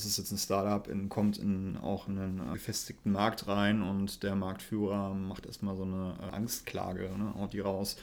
[0.00, 4.22] das ist jetzt ein Startup, in, kommt in auch in einen gefestigten Markt rein und
[4.22, 7.96] der Marktführer macht erstmal so eine äh, Angstklage, ne, haut die raus.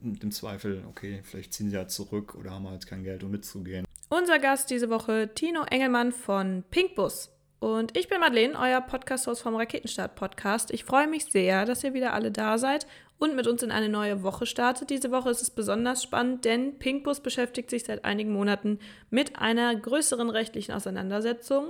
[0.00, 3.30] Mit dem Zweifel, okay, vielleicht ziehen sie ja zurück oder haben halt kein Geld, um
[3.30, 3.86] mitzugehen.
[4.08, 7.33] Unser Gast diese Woche, Tino Engelmann von Pinkbus.
[7.64, 10.70] Und ich bin Madeleine, euer Podcast-Host vom Raketenstart-Podcast.
[10.70, 12.86] Ich freue mich sehr, dass ihr wieder alle da seid
[13.18, 14.90] und mit uns in eine neue Woche startet.
[14.90, 19.74] Diese Woche ist es besonders spannend, denn Pinkbus beschäftigt sich seit einigen Monaten mit einer
[19.74, 21.68] größeren rechtlichen Auseinandersetzung.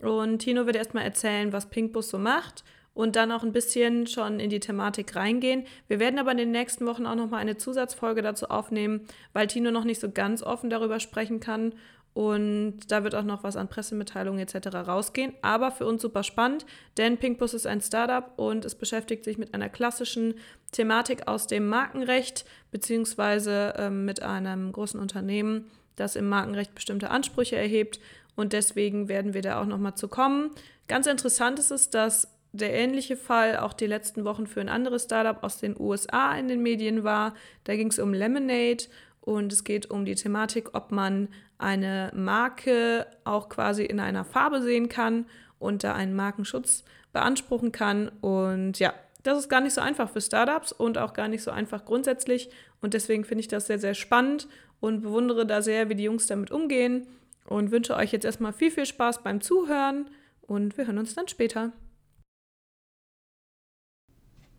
[0.00, 4.40] Und Tino wird erstmal erzählen, was Pinkbus so macht und dann auch ein bisschen schon
[4.40, 5.66] in die Thematik reingehen.
[5.86, 9.70] Wir werden aber in den nächsten Wochen auch nochmal eine Zusatzfolge dazu aufnehmen, weil Tino
[9.70, 11.74] noch nicht so ganz offen darüber sprechen kann
[12.16, 14.68] und da wird auch noch was an Pressemitteilungen etc.
[14.74, 15.34] rausgehen.
[15.42, 16.64] Aber für uns super spannend,
[16.96, 20.32] denn Pinkbus ist ein Startup und es beschäftigt sich mit einer klassischen
[20.72, 25.66] Thematik aus dem Markenrecht, beziehungsweise ähm, mit einem großen Unternehmen,
[25.96, 28.00] das im Markenrecht bestimmte Ansprüche erhebt.
[28.34, 30.52] Und deswegen werden wir da auch nochmal zu kommen.
[30.88, 35.04] Ganz interessant ist es, dass der ähnliche Fall auch die letzten Wochen für ein anderes
[35.04, 37.34] Startup aus den USA in den Medien war.
[37.64, 38.84] Da ging es um Lemonade
[39.26, 44.62] und es geht um die Thematik, ob man eine Marke auch quasi in einer Farbe
[44.62, 45.26] sehen kann
[45.58, 48.08] und da einen Markenschutz beanspruchen kann.
[48.20, 51.50] Und ja, das ist gar nicht so einfach für Startups und auch gar nicht so
[51.50, 52.50] einfach grundsätzlich.
[52.80, 54.46] Und deswegen finde ich das sehr, sehr spannend
[54.78, 57.08] und bewundere da sehr, wie die Jungs damit umgehen.
[57.46, 60.08] Und wünsche euch jetzt erstmal viel, viel Spaß beim Zuhören
[60.42, 61.72] und wir hören uns dann später.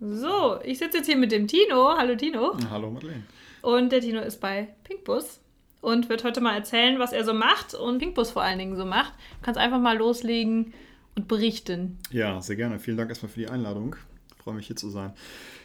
[0.02, 1.98] So, ich sitze jetzt hier mit dem Tino.
[1.98, 2.58] Hallo Tino.
[2.70, 3.24] Hallo Madeleine.
[3.68, 5.42] Und der Tino ist bei Pinkbus
[5.82, 8.86] und wird heute mal erzählen, was er so macht und Pinkbus vor allen Dingen so
[8.86, 9.12] macht.
[9.12, 10.74] Du kannst einfach mal loslegen
[11.18, 11.98] und berichten.
[12.10, 12.80] Ja, sehr gerne.
[12.80, 13.98] Vielen Dank erstmal für die Einladung.
[14.38, 15.12] Ich freue mich hier zu sein.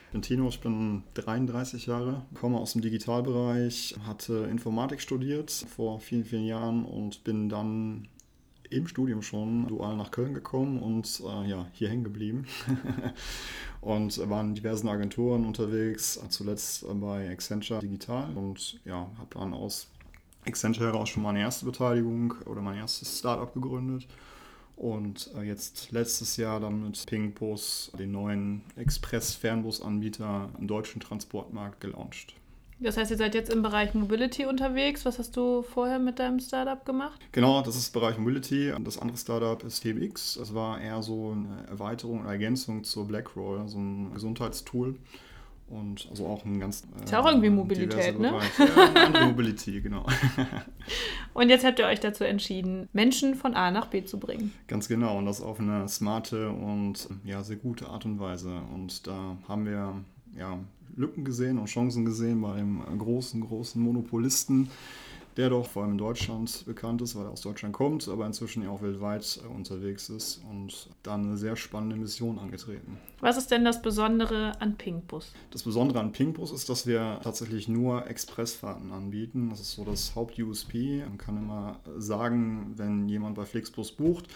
[0.06, 6.00] Ich bin Tino, ich bin 33 Jahre, komme aus dem Digitalbereich, hatte Informatik studiert vor
[6.00, 8.08] vielen, vielen Jahren und bin dann
[8.72, 12.46] im Studium schon dual nach Köln gekommen und äh, ja, hier hängen geblieben.
[13.80, 19.88] und war in diversen Agenturen unterwegs, zuletzt bei Accenture Digital und ja, habe dann aus
[20.46, 24.06] Accenture heraus schon meine erste Beteiligung oder mein erstes Startup gegründet.
[24.76, 32.34] Und äh, jetzt letztes Jahr dann mit Pingbus den neuen Express-Fernbusanbieter im deutschen Transportmarkt gelauncht.
[32.82, 35.04] Das heißt, ihr seid jetzt im Bereich Mobility unterwegs.
[35.04, 37.20] Was hast du vorher mit deinem Startup gemacht?
[37.32, 38.72] Genau, das ist Bereich Mobility.
[38.80, 40.34] Das andere Startup ist TMX.
[40.38, 44.96] Das war eher so eine Erweiterung und Ergänzung zur Blackroll, so ein Gesundheitstool.
[45.68, 46.82] Und also auch ein ganz.
[47.00, 48.38] Äh, ist ja auch irgendwie Mobilität, ne?
[48.58, 50.04] Ja, andere Mobility, genau.
[51.32, 54.52] und jetzt habt ihr euch dazu entschieden, Menschen von A nach B zu bringen.
[54.66, 55.16] Ganz genau.
[55.16, 58.60] Und das auf eine smarte und ja, sehr gute Art und Weise.
[58.74, 59.94] Und da haben wir
[60.36, 60.58] ja,
[60.96, 64.68] Lücken gesehen und Chancen gesehen bei einem großen, großen Monopolisten,
[65.36, 68.62] der doch vor allem in Deutschland bekannt ist, weil er aus Deutschland kommt, aber inzwischen
[68.62, 72.98] ja auch weltweit unterwegs ist und dann eine sehr spannende Mission angetreten.
[73.20, 75.32] Was ist denn das Besondere an Pinkbus?
[75.50, 79.48] Das Besondere an Pinkbus ist, dass wir tatsächlich nur Expressfahrten anbieten.
[79.48, 81.04] Das ist so das Haupt-USP.
[81.08, 84.28] Man kann immer sagen, wenn jemand bei Flixbus bucht,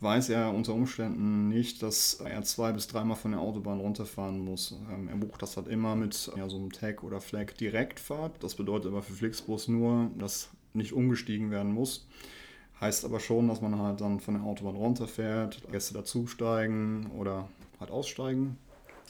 [0.00, 4.74] weiß er unter Umständen nicht, dass er zwei bis dreimal von der Autobahn runterfahren muss.
[4.92, 8.42] Ähm, er bucht das halt immer mit ja, so einem Tag oder Flag Direktfahrt.
[8.42, 12.06] Das bedeutet aber für Flixbus nur, dass nicht umgestiegen werden muss.
[12.80, 17.90] Heißt aber schon, dass man halt dann von der Autobahn runterfährt, Gäste dazusteigen oder halt
[17.90, 18.56] aussteigen.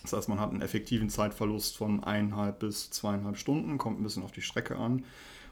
[0.02, 4.24] Das heißt, man hat einen effektiven Zeitverlust von eineinhalb bis zweieinhalb Stunden, kommt ein bisschen
[4.24, 5.04] auf die Strecke an.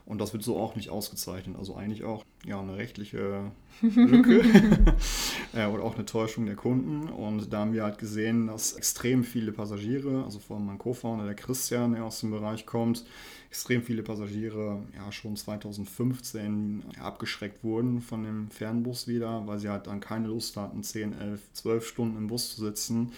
[0.05, 1.55] Und das wird so auch nicht ausgezeichnet.
[1.57, 3.51] Also eigentlich auch ja, eine rechtliche
[3.81, 4.41] Lücke
[5.53, 7.09] äh, oder auch eine Täuschung der Kunden.
[7.09, 11.25] Und da haben wir halt gesehen, dass extrem viele Passagiere, also vor allem mein Co-Founder,
[11.25, 13.05] der Christian, der aus dem Bereich kommt,
[13.49, 19.69] extrem viele Passagiere ja schon 2015 ja, abgeschreckt wurden von dem Fernbus wieder, weil sie
[19.69, 23.11] halt dann keine Lust hatten, 10, 11, 12 Stunden im Bus zu sitzen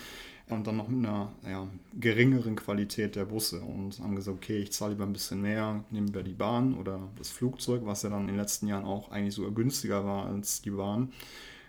[0.51, 1.67] und dann noch mit einer ja,
[1.99, 3.61] geringeren Qualität der Busse.
[3.61, 6.99] Und haben gesagt, okay, ich zahle lieber ein bisschen mehr, nehmen wir die Bahn oder
[7.17, 10.61] das Flugzeug, was ja dann in den letzten Jahren auch eigentlich sogar günstiger war als
[10.61, 11.11] die Bahn,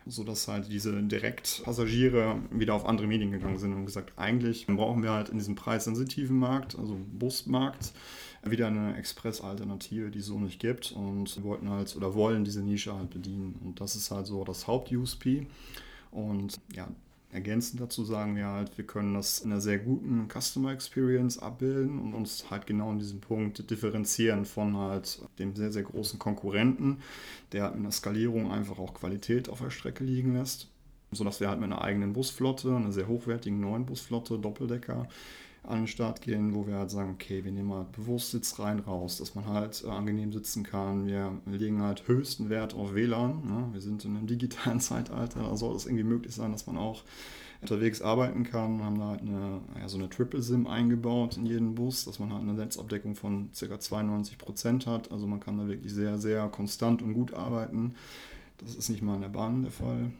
[0.06, 5.10] sodass halt diese Direktpassagiere wieder auf andere Medien gegangen sind und gesagt, eigentlich brauchen wir
[5.10, 7.92] halt in diesem preissensitiven Markt, also Busmarkt,
[8.44, 10.92] wieder eine Express-Alternative, die es so nicht gibt.
[10.92, 13.54] Und wollten halt oder wollen diese Nische halt bedienen.
[13.64, 15.46] Und das ist halt so das Haupt-USP
[16.12, 16.88] und ja,
[17.32, 21.98] Ergänzend dazu sagen wir halt, wir können das in einer sehr guten Customer Experience abbilden
[21.98, 26.98] und uns halt genau in diesem Punkt differenzieren von halt dem sehr, sehr großen Konkurrenten,
[27.52, 30.68] der halt mit einer Skalierung einfach auch Qualität auf der Strecke liegen lässt,
[31.10, 35.08] sodass wir halt mit einer eigenen Busflotte, einer sehr hochwertigen neuen Busflotte, Doppeldecker,
[35.64, 38.80] an den Start gehen, wo wir halt sagen, okay, wir nehmen halt bewusst Sitz rein,
[38.80, 41.06] raus, dass man halt äh, angenehm sitzen kann.
[41.06, 43.46] Wir legen halt höchsten Wert auf WLAN.
[43.46, 43.68] Ne?
[43.72, 47.04] Wir sind in einem digitalen Zeitalter, da soll es irgendwie möglich sein, dass man auch
[47.60, 48.78] unterwegs arbeiten kann.
[48.78, 52.18] Wir haben da halt eine, ja, so eine Triple SIM eingebaut in jeden Bus, dass
[52.18, 53.78] man halt eine Netzabdeckung von ca.
[53.78, 55.12] 92 Prozent hat.
[55.12, 57.94] Also man kann da wirklich sehr, sehr konstant und gut arbeiten.
[58.58, 60.10] Das ist nicht mal in der Bahn der Fall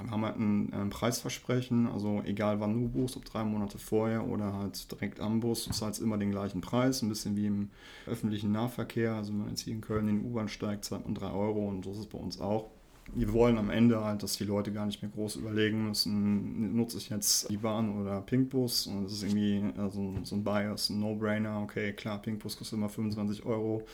[0.00, 4.26] wir haben halt ein, ein, Preisversprechen, also egal wann du buchst, ob drei Monate vorher
[4.26, 7.70] oder halt direkt am Bus, du zahlst immer den gleichen Preis, ein bisschen wie im
[8.06, 9.14] öffentlichen Nahverkehr.
[9.14, 11.68] Also wenn man jetzt hier in Köln in die U-Bahn steigt, zahlt man drei Euro
[11.68, 12.70] und so ist es bei uns auch.
[13.14, 16.98] Wir wollen am Ende halt, dass die Leute gar nicht mehr groß überlegen müssen, nutze
[16.98, 21.00] ich jetzt die Bahn oder Pinkbus und das ist irgendwie also so ein Bias, ein
[21.00, 21.62] No-Brainer.
[21.62, 23.84] Okay, klar, Pinkbus kostet immer 25 Euro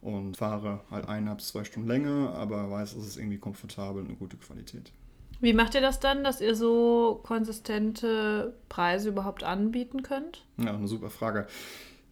[0.00, 4.08] und fahre halt eineinhalb bis zwei Stunden länger, aber weiß, es ist irgendwie komfortabel und
[4.08, 4.92] eine gute Qualität.
[5.40, 10.42] Wie macht ihr das dann, dass ihr so konsistente Preise überhaupt anbieten könnt?
[10.56, 11.46] Ja, eine super Frage.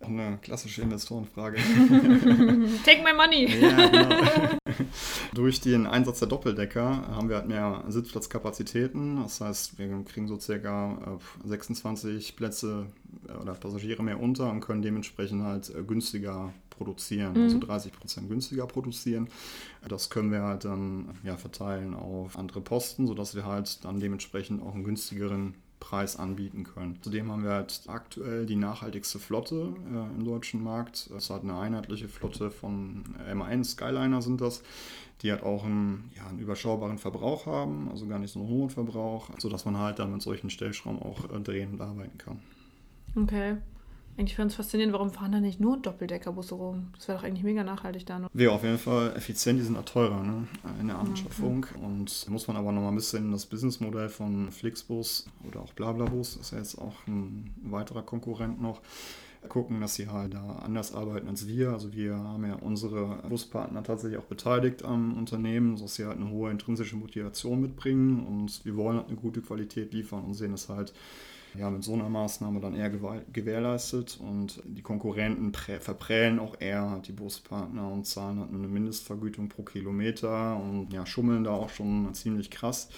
[0.00, 1.56] Eine klassische Investorenfrage.
[2.85, 3.47] Take my money!
[3.47, 4.17] ja, genau.
[5.34, 9.16] Durch den Einsatz der Doppeldecker haben wir halt mehr Sitzplatzkapazitäten.
[9.16, 12.86] Das heißt, wir kriegen so circa 26 äh, Plätze
[13.28, 17.42] äh, oder Passagiere mehr unter und können dementsprechend halt äh, günstiger produzieren, mhm.
[17.42, 19.28] also 30 Prozent günstiger produzieren.
[19.88, 24.62] Das können wir halt dann ja, verteilen auf andere Posten, sodass wir halt dann dementsprechend
[24.62, 25.54] auch einen günstigeren
[25.84, 26.98] Preis anbieten können.
[27.02, 31.10] Zudem haben wir halt aktuell die nachhaltigste Flotte äh, im deutschen Markt.
[31.14, 33.04] Es hat eine einheitliche Flotte von
[33.34, 34.62] MAN, Skyliner sind das,
[35.20, 38.70] die halt auch einen, ja, einen überschaubaren Verbrauch haben, also gar nicht so einen hohen
[38.70, 42.40] Verbrauch, sodass man halt dann mit solchen Stellschrauben auch äh, drehen und arbeiten kann.
[43.14, 43.58] Okay.
[44.16, 46.88] Eigentlich fand es faszinierend, warum fahren da nicht nur Doppeldeckerbusse rum?
[46.96, 48.28] Das wäre doch eigentlich mega nachhaltig da.
[48.32, 50.46] Wäre auf jeden Fall effizient, die sind auch teurer ne?
[50.81, 51.66] in der Anschaffung.
[51.76, 51.84] Mhm.
[51.84, 56.37] Und muss man aber noch mal ein bisschen das Businessmodell von Flixbus oder auch Blablabus,
[56.37, 58.81] ist ja jetzt auch ein weiterer Konkurrent noch,
[59.49, 61.70] gucken, dass sie halt da anders arbeiten als wir.
[61.70, 66.31] Also wir haben ja unsere Buspartner tatsächlich auch beteiligt am Unternehmen, sodass sie halt eine
[66.31, 70.69] hohe intrinsische Motivation mitbringen und wir wollen halt eine gute Qualität liefern und sehen es
[70.69, 70.93] halt
[71.56, 74.19] ja, mit so einer Maßnahme dann eher gewährleistet.
[74.21, 77.01] Und die Konkurrenten verprellen auch eher.
[77.06, 82.12] Die Buspartner und zahlen halt eine Mindestvergütung pro Kilometer und ja, schummeln da auch schon
[82.15, 82.89] ziemlich krass,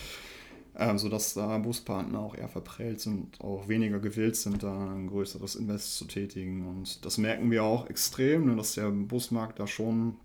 [0.74, 5.56] äh, sodass da Buspartner auch eher verprellt sind, auch weniger gewillt sind, da ein größeres
[5.56, 6.66] Invest zu tätigen.
[6.66, 10.16] Und das merken wir auch extrem, ne, dass der Busmarkt da schon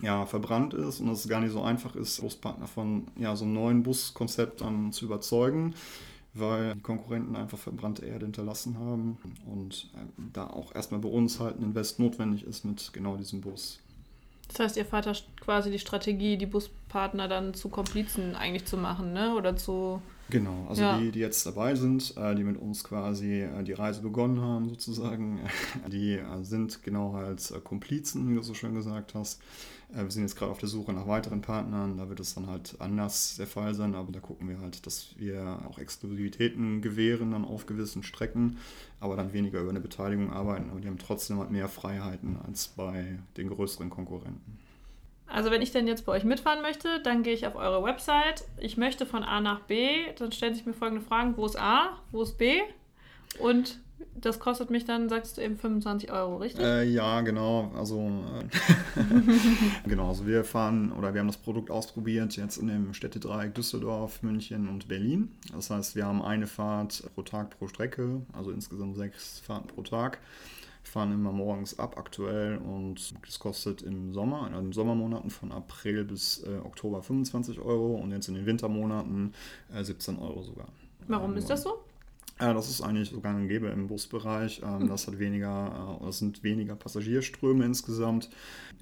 [0.00, 3.44] ja, verbrannt ist und dass es gar nicht so einfach ist, Buspartner von ja, so
[3.44, 5.74] einem neuen Buskonzept dann zu überzeugen
[6.38, 9.98] weil die Konkurrenten einfach verbrannte Erde hinterlassen haben und äh,
[10.32, 13.80] da auch erstmal bei uns halt ein Invest notwendig ist mit genau diesem Bus.
[14.48, 18.76] Das heißt, ihr fahrt da quasi die Strategie, die Buspartner dann zu Komplizen eigentlich zu
[18.76, 19.34] machen, ne?
[19.34, 20.00] Oder zu.
[20.28, 20.98] Genau, also ja.
[20.98, 24.68] die, die jetzt dabei sind, äh, die mit uns quasi äh, die Reise begonnen haben,
[24.68, 25.40] sozusagen,
[25.86, 29.40] die sind genau halt Komplizen, wie du so schön gesagt hast.
[29.92, 31.96] Äh, wir sind jetzt gerade auf der Suche nach weiteren Partnern.
[31.96, 35.14] Da wird es dann halt anders der Fall sein, aber da gucken wir halt, dass
[35.16, 38.58] wir auch Exklusivitäten gewähren dann auf gewissen Strecken,
[39.00, 40.70] aber dann weniger über eine Beteiligung arbeiten.
[40.70, 44.58] Aber die haben trotzdem halt mehr Freiheiten als bei den größeren Konkurrenten.
[45.28, 48.44] Also wenn ich denn jetzt bei euch mitfahren möchte, dann gehe ich auf eure Website.
[48.58, 51.36] Ich möchte von A nach B, dann stellen sich mir folgende Fragen.
[51.36, 51.98] Wo ist A?
[52.12, 52.60] Wo ist B?
[53.38, 53.80] Und
[54.14, 56.64] das kostet mich dann, sagst du eben 25 Euro, richtig?
[56.64, 57.72] Äh, ja, genau.
[57.76, 59.02] Also äh,
[59.88, 64.22] genau, also wir fahren oder wir haben das Produkt ausprobiert jetzt in dem Städtedreieck Düsseldorf,
[64.22, 65.32] München und Berlin.
[65.52, 69.82] Das heißt, wir haben eine Fahrt pro Tag pro Strecke, also insgesamt sechs Fahrten pro
[69.82, 70.18] Tag.
[70.86, 75.50] Wir fahren immer morgens ab aktuell und das kostet im Sommer, in den Sommermonaten von
[75.50, 79.34] April bis äh, Oktober 25 Euro und jetzt in den Wintermonaten
[79.74, 80.68] äh, 17 Euro sogar.
[81.08, 81.80] Warum ist das so?
[82.38, 84.60] Ja, das ist eigentlich so gang und gäbe im Busbereich.
[84.62, 84.88] Ähm, hm.
[84.88, 88.28] das hat weniger, äh, das sind weniger Passagierströme insgesamt.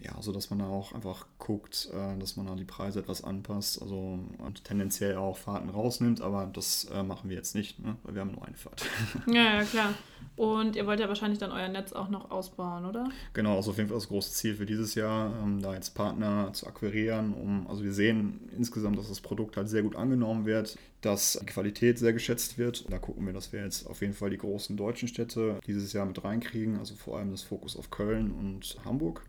[0.02, 3.22] Ja, so dass man da auch einfach guckt, äh, dass man da die Preise etwas
[3.22, 3.80] anpasst.
[3.80, 7.96] Also und tendenziell auch Fahrten rausnimmt, aber das äh, machen wir jetzt nicht, ne?
[8.02, 8.84] weil wir haben nur eine Fahrt.
[9.26, 9.94] Ja, ja, klar.
[10.36, 13.08] Und ihr wollt ja wahrscheinlich dann euer Netz auch noch ausbauen, oder?
[13.34, 16.52] Genau, also auf jeden Fall das große Ziel für dieses Jahr, ähm, da jetzt Partner
[16.52, 17.32] zu akquirieren.
[17.34, 21.46] Um, also wir sehen insgesamt, dass das Produkt halt sehr gut angenommen wird, dass die
[21.46, 22.90] Qualität sehr geschätzt wird.
[22.90, 26.06] Da gucken wir, dass wir jetzt auf jeden Fall die großen deutschen Städte dieses Jahr
[26.06, 29.24] mit reinkriegen, also vor allem das Fokus auf Köln und Hamburg.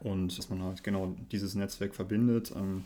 [0.00, 2.52] Und dass man halt genau dieses Netzwerk verbindet.
[2.56, 2.84] Ähm,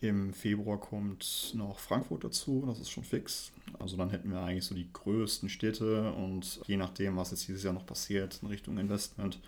[0.00, 3.52] Im Februar kommt noch Frankfurt dazu, das ist schon fix.
[3.78, 7.62] Also dann hätten wir eigentlich so die größten Städte und je nachdem, was jetzt dieses
[7.62, 9.40] Jahr noch passiert in Richtung Investment,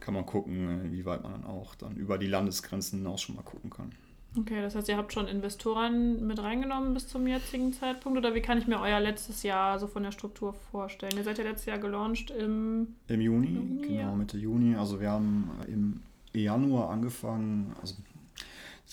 [0.00, 3.42] kann man gucken, wie weit man dann auch dann über die Landesgrenzen hinaus schon mal
[3.42, 3.92] gucken kann.
[4.38, 8.40] Okay, das heißt, ihr habt schon Investoren mit reingenommen bis zum jetzigen Zeitpunkt oder wie
[8.40, 11.12] kann ich mir euer letztes Jahr so von der Struktur vorstellen?
[11.16, 12.94] Ihr seid ja letztes Jahr gelauncht im...
[13.08, 14.14] Im Juni, Juni genau, ja.
[14.14, 14.74] Mitte Juni.
[14.74, 16.00] Also wir haben im
[16.32, 17.94] Januar angefangen, also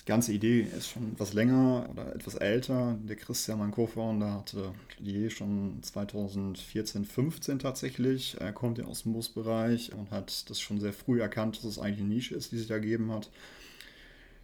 [0.02, 2.98] die ganze Idee ist schon etwas länger oder etwas älter.
[3.04, 8.36] Der Christian, mein Co-Founder, hatte die Idee schon 2014, 15 tatsächlich.
[8.40, 11.80] Er kommt ja aus dem Busbereich und hat das schon sehr früh erkannt, dass es
[11.80, 13.30] eigentlich eine Nische ist, die sich ergeben hat.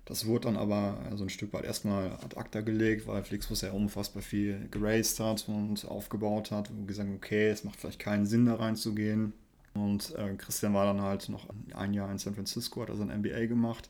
[0.06, 3.72] Das wurde dann aber so ein Stück weit erstmal ad acta gelegt, weil Flixbus ja
[3.72, 8.46] unfassbar viel geraced hat und aufgebaut hat und gesagt, okay, es macht vielleicht keinen Sinn,
[8.46, 9.34] da reinzugehen.
[9.74, 13.20] Und äh, Christian war dann halt noch ein Jahr in San Francisco, hat also ein
[13.20, 13.90] MBA gemacht.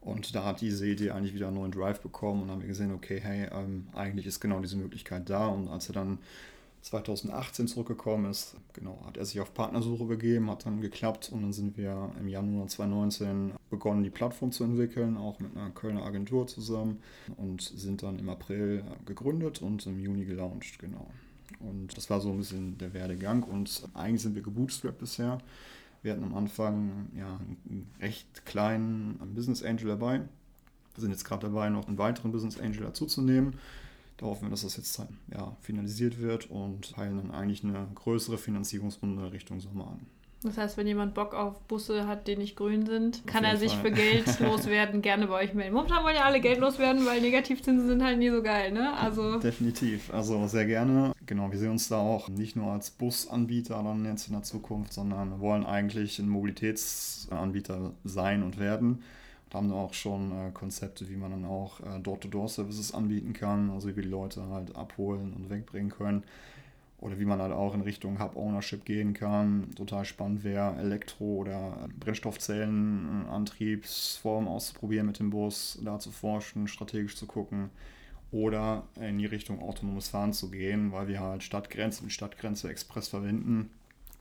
[0.00, 2.92] Und da hat diese Idee eigentlich wieder einen neuen Drive bekommen und haben wir gesehen,
[2.92, 5.46] okay, hey, ähm, eigentlich ist genau diese Möglichkeit da.
[5.46, 6.18] Und als er dann
[6.84, 11.52] 2018 zurückgekommen ist, genau, hat er sich auf Partnersuche begeben, hat dann geklappt und dann
[11.54, 16.46] sind wir im Januar 2019 begonnen, die Plattform zu entwickeln, auch mit einer Kölner Agentur
[16.46, 17.00] zusammen
[17.38, 21.06] und sind dann im April gegründet und im Juni gelauncht, genau.
[21.58, 25.38] Und das war so ein bisschen der Werdegang und eigentlich sind wir gebootstrapped bisher.
[26.02, 30.18] Wir hatten am Anfang ja, einen recht kleinen Business Angel dabei.
[30.18, 33.54] Wir sind jetzt gerade dabei, noch einen weiteren Business Angel dazuzunehmen.
[34.16, 34.98] Da hoffen wir, dass das jetzt
[35.32, 40.06] ja, finalisiert wird und peilen dann eigentlich eine größere Finanzierungsrunde Richtung Sommer an.
[40.44, 43.72] Das heißt, wenn jemand Bock auf Busse hat, die nicht grün sind, kann er sich
[43.72, 43.80] Fall.
[43.80, 45.74] für Geld loswerden, gerne bei euch melden.
[45.74, 48.92] Momentan wollen ja alle Geld loswerden, weil Negativzinsen sind halt nie so geil, ne?
[48.92, 50.12] Also Definitiv.
[50.12, 51.12] Also sehr gerne.
[51.24, 54.92] Genau, wir sehen uns da auch nicht nur als Busanbieter dann jetzt in der Zukunft,
[54.92, 59.02] sondern wollen eigentlich ein Mobilitätsanbieter sein und werden.
[59.54, 63.70] Und haben da auch schon äh, Konzepte, wie man dann auch äh, Door-to-Door-Services anbieten kann,
[63.70, 66.24] also wie wir die Leute halt abholen und wegbringen können
[66.98, 69.70] oder wie man halt auch in Richtung Hub-Ownership gehen kann.
[69.76, 77.26] Total spannend wäre, Elektro- oder Brennstoffzellenantriebsformen auszuprobieren mit dem Bus, da zu forschen, strategisch zu
[77.26, 77.70] gucken
[78.32, 83.06] oder in die Richtung autonomes Fahren zu gehen, weil wir halt Stadtgrenze mit Stadtgrenze Express
[83.08, 83.70] verwenden.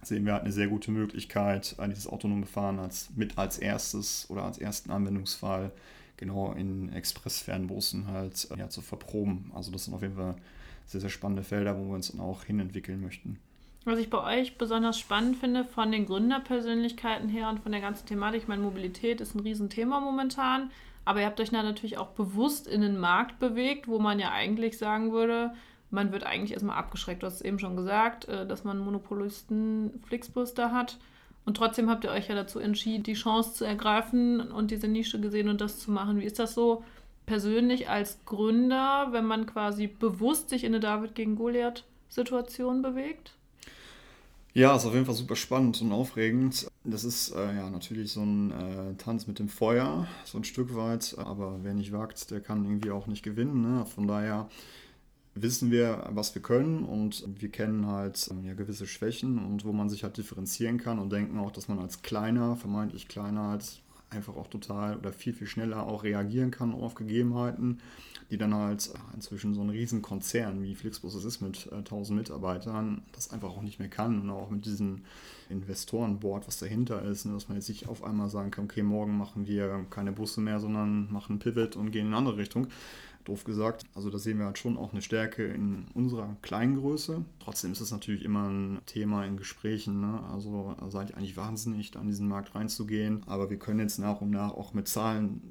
[0.04, 4.44] Sehen wir halt eine sehr gute Möglichkeit, dieses autonome Fahren als, mit als erstes oder
[4.44, 5.72] als ersten Anwendungsfall
[6.18, 9.52] genau in Express-Fernbussen halt ja, zu verproben.
[9.54, 10.36] Also das sind auf jeden Fall
[10.86, 13.40] sehr, sehr spannende Felder, wo wir uns dann auch hinentwickeln möchten.
[13.86, 18.06] Was ich bei euch besonders spannend finde, von den Gründerpersönlichkeiten her und von der ganzen
[18.06, 20.72] Thematik, ich meine, Mobilität ist ein Riesenthema momentan,
[21.04, 24.78] aber ihr habt euch natürlich auch bewusst in den Markt bewegt, wo man ja eigentlich
[24.78, 25.54] sagen würde,
[25.94, 27.22] man wird eigentlich erstmal abgeschreckt.
[27.22, 30.98] Du hast es eben schon gesagt, äh, dass man Monopolisten Flixbus da hat.
[31.46, 35.20] Und trotzdem habt ihr euch ja dazu entschieden, die Chance zu ergreifen und diese Nische
[35.20, 36.20] gesehen und das zu machen.
[36.20, 36.84] Wie ist das so
[37.26, 43.36] persönlich als Gründer, wenn man quasi bewusst sich in eine David gegen Goliath-Situation bewegt?
[44.56, 46.68] Ja, ist auf jeden Fall super spannend und aufregend.
[46.84, 50.76] Das ist äh, ja natürlich so ein äh, Tanz mit dem Feuer, so ein Stück
[50.76, 51.16] weit.
[51.18, 53.62] Aber wer nicht wagt, der kann irgendwie auch nicht gewinnen.
[53.62, 53.86] Ne?
[53.86, 54.48] Von daher
[55.36, 59.72] wissen wir, was wir können und wir kennen halt ähm, ja, gewisse Schwächen und wo
[59.72, 63.80] man sich halt differenzieren kann und denken auch, dass man als kleiner, vermeintlich kleiner, als
[64.14, 67.80] einfach auch total oder viel, viel schneller auch reagieren kann auf Gegebenheiten,
[68.30, 72.20] die dann halt äh, inzwischen so ein Riesenkonzern wie Flixbus es ist mit äh, 1000
[72.20, 75.02] Mitarbeitern, das einfach auch nicht mehr kann und auch mit diesem
[75.50, 79.18] Investorenboard, was dahinter ist, ne, dass man jetzt nicht auf einmal sagen kann, okay, morgen
[79.18, 82.68] machen wir keine Busse mehr, sondern machen Pivot und gehen in eine andere Richtung
[83.26, 83.84] doof gesagt.
[83.96, 87.24] Also da sehen wir halt schon auch eine Stärke in unserer kleinen Größe.
[87.40, 90.02] Trotzdem ist es natürlich immer ein Thema in Gesprächen.
[90.02, 90.20] Ne?
[90.32, 93.24] Also seid ihr eigentlich wahnsinnig, da an diesen Markt reinzugehen.
[93.26, 95.42] Aber wir können jetzt nach und nach auch mit Zahlen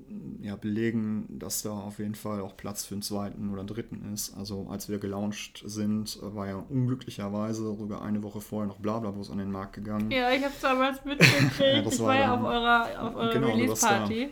[0.42, 4.34] ja, belegen, dass da auf jeden Fall auch Platz für einen zweiten oder dritten ist.
[4.36, 9.38] Also als wir gelauncht sind, war ja unglücklicherweise sogar eine Woche vorher noch Blablabus an
[9.38, 10.10] den Markt gegangen.
[10.10, 11.58] Ja, ich habe es damals mitgekriegt.
[11.58, 14.30] ja, ich war ja auf eurer, auf eurer genau, Release-Party.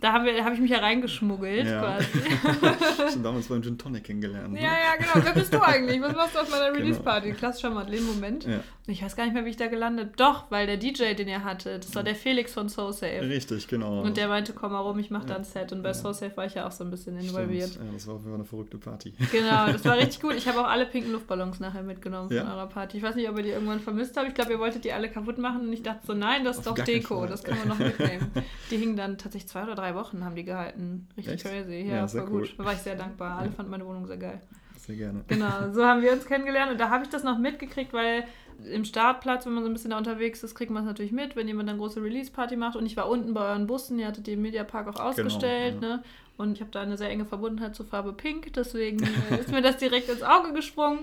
[0.00, 1.80] Da habe hab ich mich ja reingeschmuggelt ja.
[1.80, 2.06] quasi.
[3.12, 4.52] Schon damals beim Gin Tonic kennengelernt.
[4.52, 4.60] Ne?
[4.60, 5.26] Ja, ja, genau.
[5.26, 6.00] Wer bist du eigentlich?
[6.00, 6.78] Was machst du auf meiner genau.
[6.78, 7.32] Release-Party?
[7.32, 8.44] Klassischer Madeleine-Moment.
[8.46, 8.60] Ja.
[8.90, 11.44] Ich weiß gar nicht mehr, wie ich da gelandet Doch, weil der DJ, den ihr
[11.44, 13.20] hattet, das war der Felix von SoSafe.
[13.20, 14.00] Richtig, genau.
[14.00, 15.72] Und der meinte, komm mal rum, ich mach da ein Set.
[15.72, 15.94] Und bei ja.
[15.94, 17.70] SoSafe war ich ja auch so ein bisschen involviert.
[17.70, 17.86] Stimmt.
[17.86, 19.12] Ja, das war auf eine verrückte Party.
[19.30, 20.34] Genau, das war richtig gut.
[20.36, 22.96] Ich habe auch alle pinken Luftballons nachher mitgenommen von eurer Party.
[22.96, 24.28] Ich weiß nicht, ob ihr die irgendwann vermisst habt.
[24.28, 25.62] Ich glaube, ihr wolltet die alle kaputt machen.
[25.62, 27.26] Und ich dachte so, nein, das ist auf doch Deko.
[27.26, 28.30] Das kann man noch mitnehmen.
[28.70, 31.08] Die hingen dann tatsächlich zwei oder drei Wochen, haben die gehalten.
[31.16, 31.44] Richtig Echt?
[31.44, 31.86] crazy.
[31.88, 32.40] Ja, ja voll cool.
[32.40, 32.54] gut.
[32.58, 33.38] Da war ich sehr dankbar.
[33.38, 34.40] Alle fanden meine Wohnung sehr geil.
[34.76, 35.24] Sehr gerne.
[35.28, 38.24] Genau, so haben wir uns kennengelernt und da habe ich das noch mitgekriegt, weil
[38.72, 41.36] im Startplatz, wenn man so ein bisschen da unterwegs ist, kriegt man es natürlich mit,
[41.36, 42.76] wenn jemand eine große Release-Party macht.
[42.76, 45.92] Und ich war unten bei euren Bussen, ihr hattet im Mediapark auch genau, ausgestellt, genau,
[45.92, 45.96] ja.
[45.98, 46.02] ne?
[46.36, 49.60] Und ich habe da eine sehr enge Verbundenheit zur Farbe Pink, deswegen äh, ist mir
[49.60, 51.00] das direkt ins Auge gesprungen.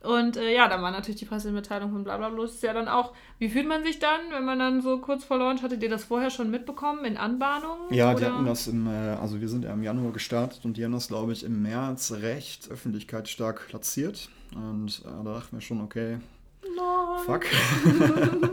[0.00, 2.44] Und äh, ja, dann war natürlich die Pressemitteilung von Blablabla.
[2.44, 5.38] ist ja dann auch, wie fühlt man sich dann, wenn man dann so kurz vor
[5.38, 7.78] Launch, hattet ihr das vorher schon mitbekommen in Anbahnung?
[7.90, 8.18] Ja, oder?
[8.20, 10.92] die hatten das im, äh, also wir sind ja im Januar gestartet und die haben
[10.92, 14.28] das, glaube ich, im März recht öffentlichkeitsstark platziert.
[14.54, 16.18] Und äh, da dachten wir schon, okay,
[16.76, 17.24] Nein.
[17.24, 17.46] Fuck.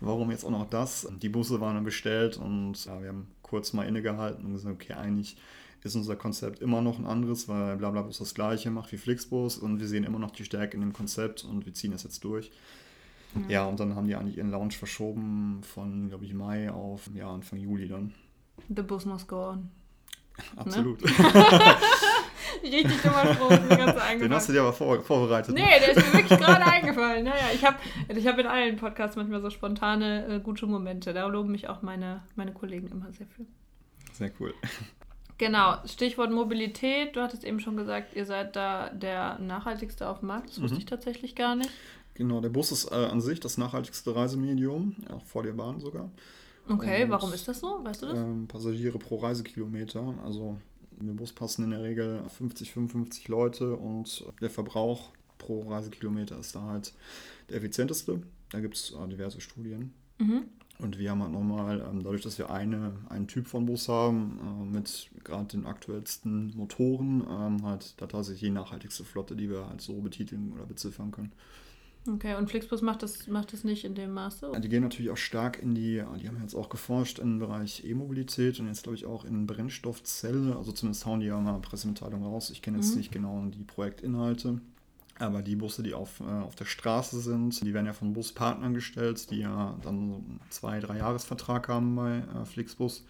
[0.00, 1.08] Warum jetzt auch noch das?
[1.20, 4.94] Die Busse waren dann bestellt und ja, wir haben kurz mal innegehalten und gesagt, okay,
[4.94, 5.36] eigentlich
[5.82, 9.80] ist unser Konzept immer noch ein anderes, weil Blablabus das gleiche macht wie Flixbus und
[9.80, 12.50] wir sehen immer noch die Stärke in dem Konzept und wir ziehen das jetzt durch.
[13.34, 13.48] Mhm.
[13.48, 17.30] Ja, und dann haben die eigentlich ihren Launch verschoben von, glaube ich, Mai auf ja,
[17.32, 18.12] Anfang Juli dann.
[18.68, 19.70] The bus must go on.
[20.56, 21.02] Absolut.
[21.02, 21.10] Ne?
[22.62, 24.20] Richtig dummer Spruch, mir ganz eingefallen.
[24.20, 25.54] Den hast du dir aber vor, vorbereitet.
[25.54, 25.70] Nee, ne?
[25.80, 27.24] der ist mir wirklich gerade eingefallen.
[27.24, 27.76] Naja, ich habe
[28.08, 31.12] ich hab in allen Podcasts manchmal so spontane, äh, gute Momente.
[31.12, 33.46] Da loben mich auch meine, meine Kollegen immer sehr viel.
[34.12, 34.52] Sehr cool.
[35.40, 37.16] Genau, Stichwort Mobilität.
[37.16, 40.50] Du hattest eben schon gesagt, ihr seid da der nachhaltigste auf dem Markt.
[40.50, 40.80] Das wusste mhm.
[40.80, 41.70] ich tatsächlich gar nicht.
[42.12, 46.10] Genau, der Bus ist äh, an sich das nachhaltigste Reisemedium, ja, vor der Bahn sogar.
[46.68, 47.82] Okay, Und, warum ist das so?
[47.82, 48.18] Weißt du das?
[48.18, 50.12] Ähm, Passagiere pro Reisekilometer.
[50.26, 50.58] Also
[51.00, 56.38] in den Bus passen in der Regel 50, 55 Leute und der Verbrauch pro Reisekilometer
[56.38, 56.92] ist da halt
[57.48, 58.20] der effizienteste.
[58.50, 59.94] Da gibt es äh, diverse Studien.
[60.18, 60.42] Mhm.
[60.82, 64.38] Und wir haben halt nochmal, ähm, dadurch, dass wir eine, einen Typ von Bus haben,
[64.40, 69.68] äh, mit gerade den aktuellsten Motoren, ähm, halt da tatsächlich die nachhaltigste Flotte, die wir
[69.68, 71.32] halt so betiteln oder beziffern können.
[72.08, 74.50] Okay, und Flixbus macht das, macht das nicht in dem Maße?
[74.58, 78.58] Die gehen natürlich auch stark in die, die haben jetzt auch geforscht im Bereich E-Mobilität
[78.58, 82.48] und jetzt glaube ich auch in Brennstoffzelle, also zumindest hauen die ja mal Pressemitteilung raus.
[82.48, 82.98] Ich kenne jetzt mhm.
[82.98, 84.60] nicht genau die Projektinhalte.
[85.20, 88.72] Aber die Busse, die auf, äh, auf der Straße sind, die werden ja von Buspartnern
[88.72, 93.04] gestellt, die ja dann so einen zwei-, drei Jahresvertrag haben bei äh, Flixbus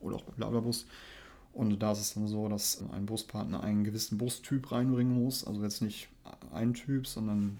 [0.00, 0.86] oder auch bei Blablabus.
[1.54, 5.46] Und da ist es dann so, dass ein Buspartner einen gewissen Bustyp reinbringen muss.
[5.46, 6.08] Also jetzt nicht
[6.52, 7.56] ein Typ, sondern,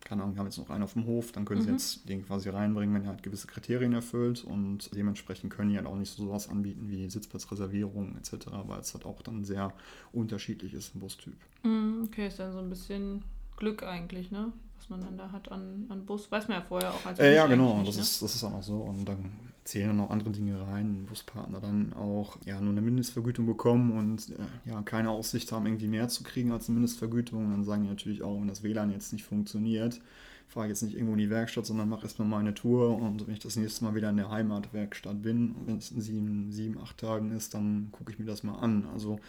[0.00, 1.64] keine Ahnung, wir haben jetzt noch einen auf dem Hof, dann können mhm.
[1.64, 4.42] sie jetzt den quasi reinbringen, wenn er halt gewisse Kriterien erfüllt.
[4.42, 8.92] Und dementsprechend können die halt auch nicht so sowas anbieten wie Sitzplatzreservierung etc., weil es
[8.92, 9.72] halt auch dann sehr
[10.12, 11.36] unterschiedlich ist, ein Bustyp.
[11.62, 13.22] Mhm, okay, ist dann so ein bisschen
[13.56, 14.52] Glück eigentlich, ne?
[14.76, 16.30] Was man dann da hat an, an Bus.
[16.30, 18.02] Weiß man ja vorher auch als äh, Ja, genau, nicht, das, ne?
[18.02, 18.76] ist, das ist auch noch so.
[18.76, 19.32] Und dann
[19.64, 21.06] zählen dann noch andere Dinge rein.
[21.06, 25.88] Buspartner dann auch ja, nur eine Mindestvergütung bekommen und äh, ja, keine Aussicht haben, irgendwie
[25.88, 27.50] mehr zu kriegen als eine Mindestvergütung.
[27.50, 30.00] Dann sagen die natürlich auch, wenn das WLAN jetzt nicht funktioniert,
[30.46, 33.40] fahre jetzt nicht irgendwo in die Werkstatt, sondern mache erstmal meine Tour und wenn ich
[33.40, 37.30] das nächste Mal wieder in der Heimatwerkstatt bin, wenn es in sieben, sieben, acht Tagen
[37.32, 38.86] ist, dann gucke ich mir das mal an.
[38.92, 39.20] Also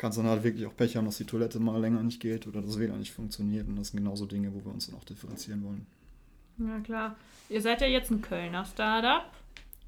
[0.00, 2.62] kannst dann halt wirklich auch Pech haben, dass die Toilette mal länger nicht geht oder
[2.62, 3.68] das WLAN nicht funktioniert.
[3.68, 5.86] Und das sind genauso Dinge, wo wir uns dann auch differenzieren wollen.
[6.58, 7.16] Ja, klar.
[7.48, 9.24] Ihr seid ja jetzt ein Kölner Startup.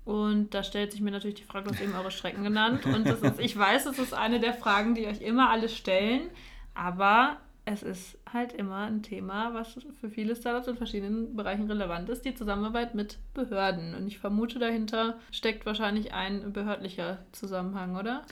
[0.04, 2.84] Und da stellt sich mir natürlich die Frage, du hast eben eure Strecken genannt.
[2.84, 6.28] Und das ist, ich weiß, das ist eine der Fragen, die euch immer alle stellen.
[6.74, 12.08] Aber es ist halt immer ein Thema, was für viele Startups in verschiedenen Bereichen relevant
[12.08, 13.94] ist, die Zusammenarbeit mit Behörden.
[13.94, 18.22] Und ich vermute, dahinter steckt wahrscheinlich ein behördlicher Zusammenhang, oder?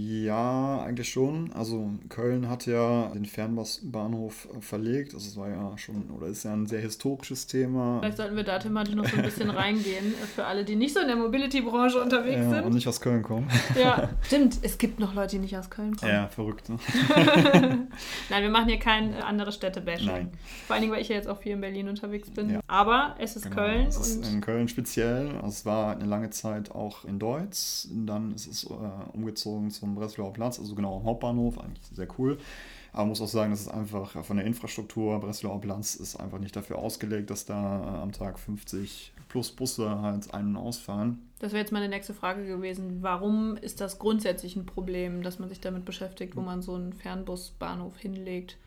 [0.00, 1.52] Ja, eigentlich schon.
[1.52, 5.12] Also Köln hat ja den Fernbahnhof äh, verlegt.
[5.12, 7.98] Also es war ja schon oder ist ja ein sehr historisches Thema.
[8.00, 10.94] Vielleicht sollten wir da thematisch noch so ein bisschen reingehen äh, für alle, die nicht
[10.94, 12.64] so in der Mobility-Branche unterwegs ja, sind.
[12.64, 13.50] Und nicht aus Köln kommen.
[13.78, 14.58] Ja, stimmt.
[14.62, 16.12] Es gibt noch Leute, die nicht aus Köln kommen.
[16.12, 16.70] Ja, verrückt.
[16.70, 16.78] Ne?
[18.30, 20.06] Nein, wir machen hier kein äh, andere Städte-Bashing.
[20.06, 20.30] Nein.
[20.66, 22.48] Vor allen Dingen, weil ich ja jetzt auch viel in Berlin unterwegs bin.
[22.48, 22.60] Ja.
[22.68, 23.86] Aber es ist genau, Köln.
[23.86, 25.28] Es ist in Köln speziell.
[25.36, 27.86] Also es war eine lange Zeit auch in Deutsch.
[27.90, 28.68] Dann ist es äh,
[29.12, 32.38] umgezogen zum am Breslauer Platz, also genau am Hauptbahnhof, eigentlich sehr cool.
[32.92, 36.38] Aber man muss auch sagen, das ist einfach von der Infrastruktur, Breslauer Platz ist einfach
[36.38, 41.30] nicht dafür ausgelegt, dass da am Tag 50 plus Busse halt einen ausfahren.
[41.38, 42.98] Das wäre jetzt meine nächste Frage gewesen.
[43.00, 46.92] Warum ist das grundsätzlich ein Problem, dass man sich damit beschäftigt, wo man so einen
[46.92, 48.58] Fernbusbahnhof hinlegt?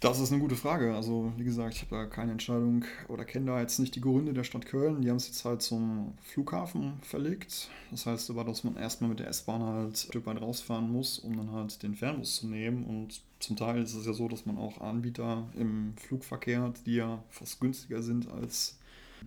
[0.00, 0.94] Das ist eine gute Frage.
[0.94, 4.32] Also, wie gesagt, ich habe da keine Entscheidung oder kenne da jetzt nicht die Gründe
[4.32, 5.02] der Stadt Köln.
[5.02, 7.68] Die haben es jetzt halt zum Flughafen verlegt.
[7.90, 11.18] Das heißt aber, dass man erstmal mit der S-Bahn halt ein Stück weit rausfahren muss,
[11.18, 12.84] um dann halt den Fernbus zu nehmen.
[12.84, 16.94] Und zum Teil ist es ja so, dass man auch Anbieter im Flugverkehr hat, die
[16.94, 18.78] ja fast günstiger sind als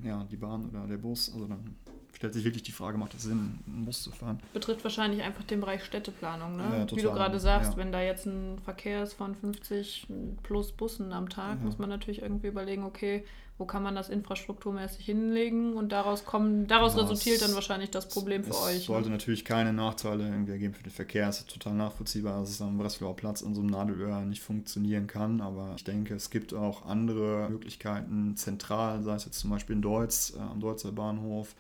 [0.04, 1.32] ja, die Bahn oder der Bus.
[1.32, 1.76] Also dann
[2.14, 4.40] stellt sich wirklich die Frage, macht es Sinn, einen Bus zu fahren?
[4.54, 6.64] Betrifft wahrscheinlich einfach den Bereich Städteplanung, ne?
[6.64, 7.78] Ja, Wie du gerade sagst, ja.
[7.78, 10.08] wenn da jetzt ein Verkehr ist von 50
[10.44, 11.66] plus Bussen am Tag, ja.
[11.66, 13.24] muss man natürlich irgendwie überlegen, okay,
[13.58, 18.44] wo kann man das infrastrukturmäßig hinlegen und daraus kommen, daraus resultiert dann wahrscheinlich das Problem
[18.44, 18.76] für es euch.
[18.78, 19.16] Es sollte ne?
[19.16, 21.30] natürlich keine Nachteile irgendwie ergeben für den Verkehr.
[21.30, 25.06] Es ist total nachvollziehbar, dass es am Breslauer Platz an so einem Nadelöhr nicht funktionieren
[25.06, 29.76] kann, aber ich denke, es gibt auch andere Möglichkeiten zentral, sei es jetzt zum Beispiel
[29.76, 31.56] in Deutz, äh, am Deutzer Bahnhof,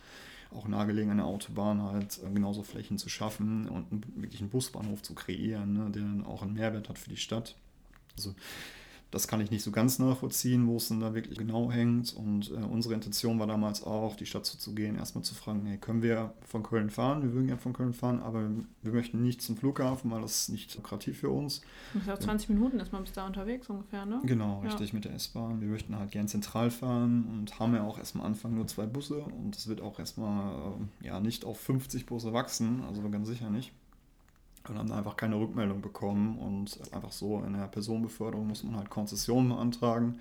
[0.55, 5.13] auch nahegelegen an Autobahn halt äh, genauso Flächen zu schaffen und wirklich einen Busbahnhof zu
[5.13, 7.55] kreieren, ne, der dann auch einen Mehrwert hat für die Stadt.
[8.15, 8.35] Also
[9.13, 12.15] Das kann ich nicht so ganz nachvollziehen, wo es denn da wirklich genau hängt.
[12.15, 16.01] Und äh, unsere Intention war damals auch, die Stadt zuzugehen, erstmal zu fragen, hey, können
[16.01, 17.21] wir von Köln fahren?
[17.21, 18.49] Wir würden gerne von Köln fahren, aber
[18.81, 21.61] wir möchten nicht zum Flughafen, weil das ist nicht lukrativ für uns.
[21.93, 22.55] Das ist auch 20 ja.
[22.55, 24.19] Minuten ist man bis da unterwegs ungefähr, ne?
[24.23, 24.95] Genau, richtig, ja.
[24.95, 25.61] mit der S-Bahn.
[25.61, 29.19] Wir möchten halt gern zentral fahren und haben ja auch erstmal Anfang nur zwei Busse
[29.19, 33.51] und es wird auch erstmal äh, ja nicht auf 50 Busse wachsen, also ganz sicher
[33.51, 33.73] nicht
[34.67, 36.37] und haben einfach keine Rückmeldung bekommen.
[36.37, 40.19] Und einfach so in der Personenbeförderung muss man halt Konzessionen beantragen.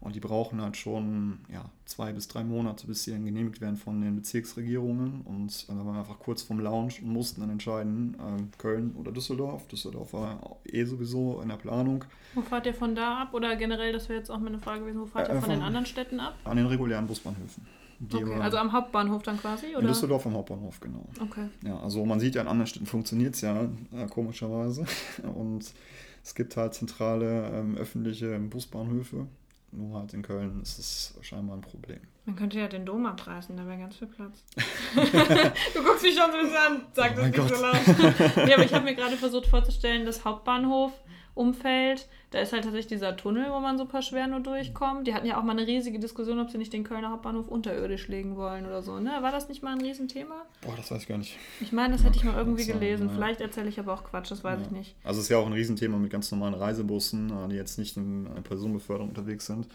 [0.00, 3.76] Und die brauchen halt schon ja, zwei bis drei Monate, bis sie dann genehmigt werden
[3.76, 5.22] von den Bezirksregierungen.
[5.22, 9.12] Und dann waren wir einfach kurz vorm Lounge und mussten dann entscheiden, äh, Köln oder
[9.12, 9.66] Düsseldorf.
[9.68, 12.04] Düsseldorf war eh sowieso in der Planung.
[12.34, 13.34] Wo fahrt ihr von da ab?
[13.34, 15.58] Oder generell, das wäre jetzt auch meine Frage gewesen, wo fahrt ihr äh, von, von
[15.58, 16.36] den anderen Städten ab?
[16.44, 17.66] An den regulären Busbahnhöfen.
[18.02, 19.66] Okay, also am Hauptbahnhof dann quasi?
[19.70, 19.80] Oder?
[19.80, 21.06] In Düsseldorf am Hauptbahnhof, genau.
[21.20, 21.48] Okay.
[21.64, 24.86] Ja, also man sieht ja in anderen Städten funktioniert es ja, äh, komischerweise.
[25.34, 25.72] Und
[26.22, 29.26] es gibt halt zentrale ähm, öffentliche Busbahnhöfe.
[29.72, 32.00] Nur halt in Köln ist es scheinbar ein Problem.
[32.24, 34.44] Man könnte ja den Dom abreißen, da wäre ganz viel Platz.
[34.94, 37.48] du guckst mich schon so ein bisschen an, sag oh das nicht Gott.
[37.48, 38.46] so laut.
[38.48, 40.92] ja, aber ich habe mir gerade versucht vorzustellen, das Hauptbahnhof
[41.34, 42.08] Umfeld.
[42.30, 45.06] Da ist halt tatsächlich dieser Tunnel, wo man super schwer nur durchkommt.
[45.06, 48.08] Die hatten ja auch mal eine riesige Diskussion, ob sie nicht den Kölner Hauptbahnhof unterirdisch
[48.08, 49.00] legen wollen oder so.
[49.00, 49.10] Ne?
[49.20, 50.46] War das nicht mal ein Riesenthema?
[50.62, 51.36] Boah, das weiß ich gar nicht.
[51.60, 53.08] Ich meine, das hätte ich mal irgendwie gelesen.
[53.08, 53.14] Ja.
[53.14, 54.66] Vielleicht erzähle ich aber auch Quatsch, das weiß ja.
[54.66, 54.94] ich nicht.
[55.04, 57.96] Also es ist ja auch ein Riesenthema mit ganz normalen Reisebussen, äh, die jetzt nicht
[57.96, 59.66] in Personenbeförderung unterwegs sind.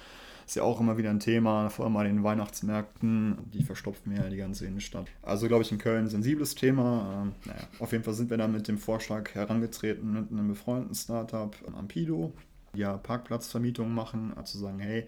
[0.45, 3.38] Ist ja auch immer wieder ein Thema, vor allem bei den Weihnachtsmärkten.
[3.53, 5.08] Die verstopfen ja die ganze Innenstadt.
[5.23, 7.23] Also, glaube ich, in Köln ein sensibles Thema.
[7.23, 10.93] Ähm, naja, auf jeden Fall sind wir da mit dem Vorschlag herangetreten mit einem befreundeten
[10.93, 12.31] Startup, Ampido,
[12.75, 15.08] die ja Parkplatzvermietungen machen, also sagen, hey,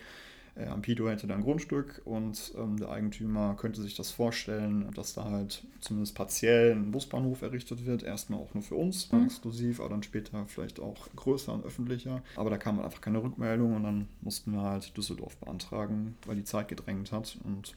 [0.65, 5.25] Ampido hätte da ein Grundstück und ähm, der Eigentümer könnte sich das vorstellen, dass da
[5.25, 8.03] halt zumindest partiell ein Busbahnhof errichtet wird.
[8.03, 9.25] Erstmal auch nur für uns, mhm.
[9.25, 12.23] exklusiv, aber dann später vielleicht auch größer und öffentlicher.
[12.35, 16.43] Aber da kam einfach keine Rückmeldung und dann mussten wir halt Düsseldorf beantragen, weil die
[16.43, 17.75] Zeit gedrängt hat und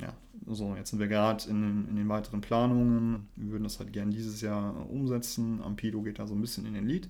[0.00, 0.14] ja,
[0.46, 3.28] so, jetzt sind wir gerade in, in, den weiteren Planungen.
[3.36, 5.60] Wir würden das halt gerne dieses Jahr umsetzen.
[5.62, 7.08] Ampido geht da so ein bisschen in den Lied.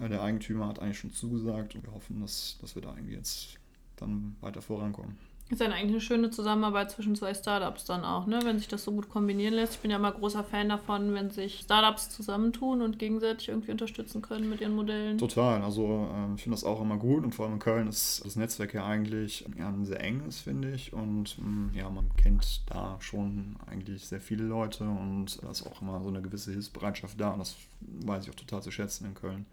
[0.00, 3.58] Der Eigentümer hat eigentlich schon zugesagt und wir hoffen, dass, dass wir da irgendwie jetzt
[4.00, 5.16] dann weiter vorankommen.
[5.50, 8.40] Ist dann eigentlich eine schöne Zusammenarbeit zwischen zwei Startups dann auch, ne?
[8.44, 9.74] wenn sich das so gut kombinieren lässt.
[9.74, 14.20] Ich bin ja immer großer Fan davon, wenn sich Startups zusammentun und gegenseitig irgendwie unterstützen
[14.20, 15.16] können mit ihren Modellen.
[15.16, 18.22] Total, also ähm, ich finde das auch immer gut und vor allem in Köln ist
[18.26, 20.92] das Netzwerk ja eigentlich ja, ein sehr enges, finde ich.
[20.92, 25.80] Und ähm, ja, man kennt da schon eigentlich sehr viele Leute und da ist auch
[25.80, 29.14] immer so eine gewisse Hilfsbereitschaft da und das weiß ich auch total zu schätzen in
[29.14, 29.46] Köln.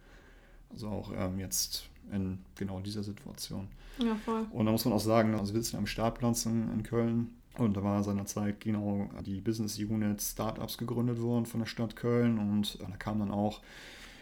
[0.72, 3.68] Also auch ähm, jetzt in genau dieser Situation.
[3.98, 4.46] Ja, voll.
[4.52, 7.78] Und da muss man auch sagen, also wir sitzen am Startplatz in, in Köln und
[7.78, 12.80] da war seinerzeit genau die Business Unit Startups gegründet worden von der Stadt Köln und
[12.82, 13.62] da kam dann auch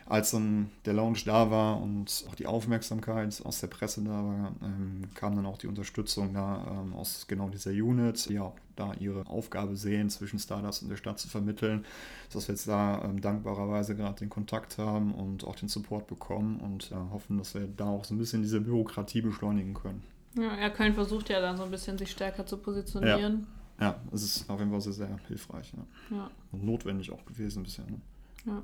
[0.05, 4.51] als dann der Launch da war und auch die Aufmerksamkeit aus der Presse da war,
[4.61, 8.93] ähm, kam dann auch die Unterstützung da ähm, aus genau dieser Unit, die auch da
[8.99, 11.85] ihre Aufgabe sehen, zwischen Startups und der Stadt zu vermitteln,
[12.31, 16.59] dass wir jetzt da ähm, dankbarerweise gerade den Kontakt haben und auch den Support bekommen
[16.59, 20.03] und äh, hoffen, dass wir da auch so ein bisschen diese Bürokratie beschleunigen können.
[20.35, 23.45] Ja, ja, Köln versucht ja dann so ein bisschen sich stärker zu positionieren.
[23.79, 25.71] Ja, ja es ist auf jeden Fall sehr, sehr hilfreich.
[25.75, 26.17] Ja.
[26.17, 26.31] ja.
[26.51, 27.85] Und notwendig auch gewesen bisher.
[27.85, 28.01] Ne?
[28.45, 28.61] Ja.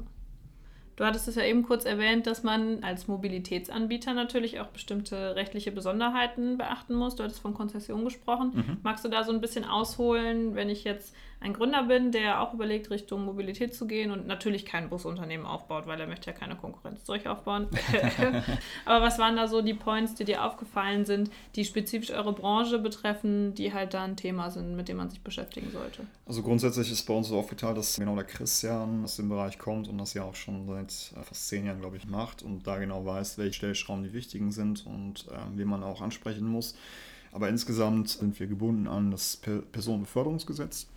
[0.99, 5.71] Du hattest es ja eben kurz erwähnt, dass man als Mobilitätsanbieter natürlich auch bestimmte rechtliche
[5.71, 7.15] Besonderheiten beachten muss.
[7.15, 8.51] Du hattest von Konzession gesprochen.
[8.53, 8.77] Mhm.
[8.83, 12.53] Magst du da so ein bisschen ausholen, wenn ich jetzt ein Gründer bin, der auch
[12.53, 16.57] überlegt, Richtung Mobilität zu gehen und natürlich kein Busunternehmen aufbaut, weil er möchte ja keine
[16.57, 17.67] Konkurrenz durch aufbauen.
[18.85, 22.77] Aber was waren da so die Points, die dir aufgefallen sind, die spezifisch eure Branche
[22.79, 26.05] betreffen, die halt da ein Thema sind, mit dem man sich beschäftigen sollte?
[26.25, 29.87] Also grundsätzlich ist bei uns so aufgeteilt, dass genau der Christian aus dem Bereich kommt
[29.87, 30.91] und das ja auch schon seit
[31.23, 34.85] fast zehn Jahren, glaube ich, macht und da genau weiß, welche Stellschrauben die wichtigen sind
[34.85, 36.75] und äh, wen man auch ansprechen muss.
[37.31, 39.37] Aber insgesamt sind wir gebunden an das
[39.71, 40.87] Personenbeförderungsgesetz.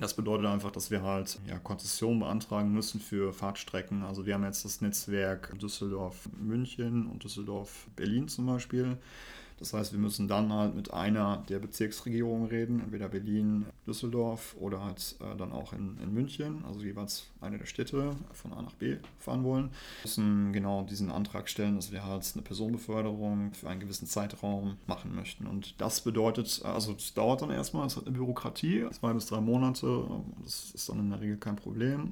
[0.00, 4.04] Das bedeutet einfach, dass wir halt ja, Konzessionen beantragen müssen für Fahrtstrecken.
[4.04, 8.96] Also wir haben jetzt das Netzwerk Düsseldorf-München und Düsseldorf-Berlin zum Beispiel.
[9.58, 14.84] Das heißt, wir müssen dann halt mit einer der Bezirksregierungen reden, entweder Berlin, Düsseldorf oder
[14.84, 18.74] halt äh, dann auch in, in München, also jeweils eine der Städte von A nach
[18.74, 19.64] B fahren wollen.
[19.64, 24.76] Wir müssen genau diesen Antrag stellen, dass wir halt eine Personenbeförderung für einen gewissen Zeitraum
[24.86, 25.46] machen möchten.
[25.46, 29.40] Und das bedeutet, also es dauert dann erstmal, es hat eine Bürokratie, zwei bis drei
[29.40, 30.04] Monate,
[30.42, 32.10] das ist dann in der Regel kein Problem.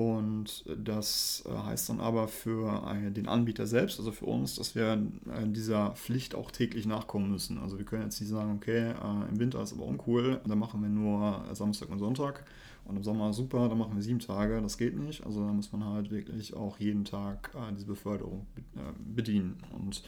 [0.00, 4.94] Und das äh, heißt dann aber für den Anbieter selbst, also für uns, dass wir
[4.94, 7.58] äh, dieser Pflicht auch täglich nachkommen müssen.
[7.58, 10.80] Also wir können jetzt nicht sagen, okay, äh, im Winter ist aber uncool, dann machen
[10.80, 12.46] wir nur Samstag und Sonntag
[12.86, 15.26] Und im Sommer super, dann machen wir sieben Tage, das geht nicht.
[15.26, 18.80] Also da muss man halt wirklich auch jeden Tag äh, diese Beförderung äh,
[19.14, 19.58] bedienen.
[19.78, 20.02] Und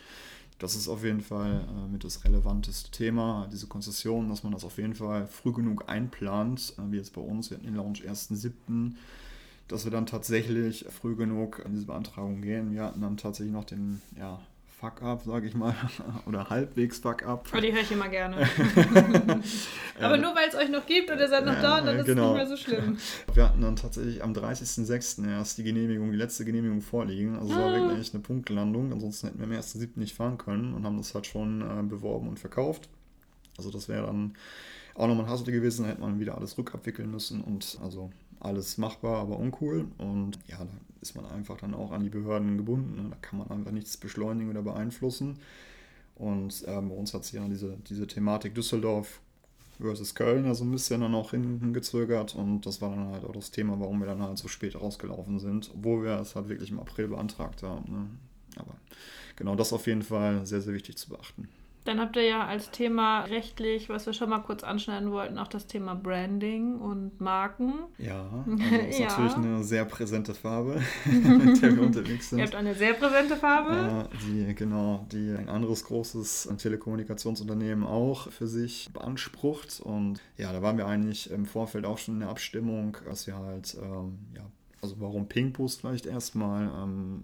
[0.59, 4.65] das ist auf jeden Fall äh, mit das relevanteste Thema, diese Konzession, dass man das
[4.65, 8.03] auf jeden Fall früh genug einplant, äh, wie jetzt bei uns, wir hatten den Launch
[8.03, 8.95] 1.7.,
[9.73, 12.73] dass wir dann tatsächlich früh genug in diese Beantragung gehen.
[12.73, 14.39] Wir hatten dann tatsächlich noch den ja,
[14.83, 15.75] Fuck-up, sage ich mal,
[16.27, 17.47] oder halbwegs Fuck-up.
[17.49, 18.37] Aber oh, die höre ich immer gerne.
[20.01, 22.07] Aber nur weil es euch noch gibt und ihr seid noch ja, da, dann ist
[22.07, 22.23] genau.
[22.23, 22.99] es nicht mehr so schlimm.
[23.35, 25.31] Wir hatten dann tatsächlich am 30.06.
[25.31, 27.37] erst die Genehmigung, die letzte Genehmigung vorliegen.
[27.39, 27.75] Also es war ah.
[27.75, 28.93] wirklich eine Punktlandung.
[28.93, 29.91] Ansonsten hätten wir am 1.07.
[29.95, 32.89] nicht fahren können und haben das halt schon äh, beworben und verkauft.
[33.57, 34.35] Also das wäre dann
[34.95, 38.11] auch nochmal ein Hassel gewesen, da hätte man wieder alles rückabwickeln müssen und also
[38.43, 39.87] alles machbar, aber uncool.
[39.99, 40.69] Und ja, da
[41.01, 42.97] ist man einfach dann auch an die Behörden gebunden.
[42.97, 43.09] Ne?
[43.11, 45.39] Da kann man einfach nichts beschleunigen oder beeinflussen.
[46.17, 49.21] Und äh, bei uns hat sich ja diese, diese Thematik Düsseldorf
[49.81, 52.35] versus Köln ja so ein bisschen dann auch hinten gezögert.
[52.35, 55.39] Und das war dann halt auch das Thema, warum wir dann halt so spät rausgelaufen
[55.39, 57.93] sind, obwohl wir es halt wirklich im April beantragt haben.
[57.93, 58.07] Ne?
[58.57, 58.75] Aber
[59.37, 61.49] genau das auf jeden Fall sehr, sehr wichtig zu beachten.
[61.85, 65.49] Dann habt ihr ja als Thema rechtlich, was wir schon mal kurz anschneiden wollten, auch
[65.49, 67.75] das Thema Branding und Marken.
[67.99, 69.09] Ja, also das ist ja.
[69.09, 72.39] natürlich eine sehr präsente Farbe, mit der wir unterwegs sind.
[72.39, 73.73] Ihr habt eine sehr präsente Farbe.
[73.73, 79.81] Ja, die, genau, die ein anderes großes Telekommunikationsunternehmen auch für sich beansprucht.
[79.81, 83.37] Und ja, da waren wir eigentlich im Vorfeld auch schon in der Abstimmung, dass wir
[83.37, 84.45] halt ähm, ja,
[84.83, 87.21] also warum Pinkbus vielleicht erstmal, ähm,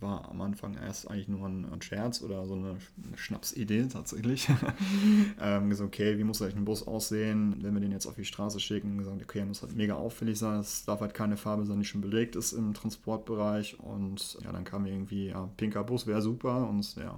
[0.00, 4.48] war am Anfang erst eigentlich nur ein, ein Scherz oder so eine, eine Schnapsidee tatsächlich.
[5.40, 8.24] ähm, gesagt, okay, wie muss eigentlich ein Bus aussehen, wenn wir den jetzt auf die
[8.24, 8.98] Straße schicken?
[8.98, 12.00] Gesagt, okay, muss halt mega auffällig sein, es darf halt keine Farbe sein, die schon
[12.00, 13.78] belegt ist im Transportbereich.
[13.78, 17.16] Und ja, dann kam irgendwie, ja, pinker Bus wäre super und ja,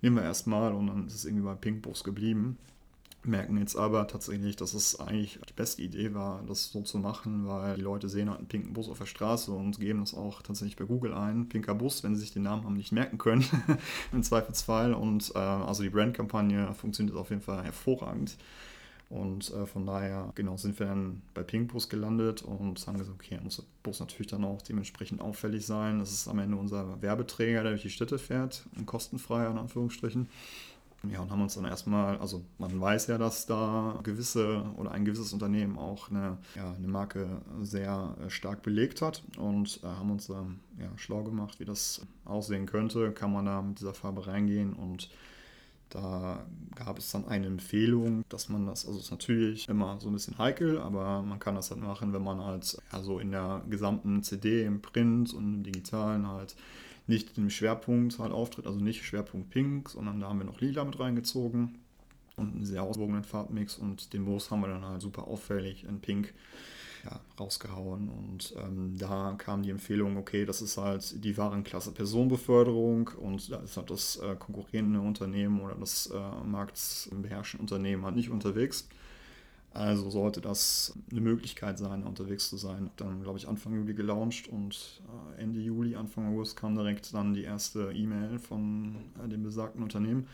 [0.00, 2.56] nehmen wir erstmal und dann ist es irgendwie bei Pinkbus geblieben
[3.24, 7.46] merken jetzt aber tatsächlich, dass es eigentlich die beste Idee war, das so zu machen,
[7.46, 10.42] weil die Leute sehen halt einen pinken Bus auf der Straße und geben das auch
[10.42, 11.48] tatsächlich bei Google ein.
[11.48, 13.44] Pinker Bus, wenn sie sich den Namen haben, nicht merken können,
[14.12, 14.94] im Zweifelsfall.
[14.94, 18.36] Und äh, also die Brandkampagne funktioniert auf jeden Fall hervorragend.
[19.12, 23.38] Und äh, von daher, genau, sind wir dann bei Pinkbus gelandet und haben gesagt, okay,
[23.42, 25.98] muss der Bus natürlich dann auch dementsprechend auffällig sein.
[25.98, 30.28] Das ist am Ende unser Werbeträger, der durch die Städte fährt, kostenfrei in Anführungsstrichen.
[31.10, 35.04] Ja, und haben uns dann erstmal, also man weiß ja, dass da gewisse oder ein
[35.04, 40.10] gewisses Unternehmen auch eine, ja, eine Marke sehr äh, stark belegt hat und äh, haben
[40.12, 43.10] uns dann ja, schlau gemacht, wie das aussehen könnte.
[43.12, 45.10] Kann man da mit dieser Farbe reingehen und
[45.92, 50.14] da gab es dann eine Empfehlung, dass man das, also ist natürlich immer so ein
[50.14, 53.62] bisschen heikel, aber man kann das halt machen, wenn man halt ja, so in der
[53.68, 56.56] gesamten CD, im Print und im Digitalen halt
[57.06, 60.84] nicht im Schwerpunkt halt auftritt, also nicht Schwerpunkt Pink, sondern da haben wir noch Lila
[60.84, 61.78] mit reingezogen
[62.36, 66.00] und einen sehr ausgewogenen Farbmix und den Moos haben wir dann halt super auffällig in
[66.00, 66.32] Pink
[67.04, 73.10] ja, rausgehauen und ähm, da kam die Empfehlung, okay, das ist halt die Warenklasse Personenbeförderung
[73.20, 78.30] und da ist halt das äh, konkurrierende Unternehmen oder das äh, marktbeherrschende Unternehmen halt nicht
[78.30, 78.88] unterwegs.
[79.74, 82.90] Also sollte das eine Möglichkeit sein, unterwegs zu sein.
[82.96, 85.00] Dann, glaube ich, Anfang Juli gelauncht und
[85.36, 89.82] äh, Ende Juli, Anfang August kam direkt dann die erste E-Mail von äh, dem besagten
[89.82, 90.26] Unternehmen.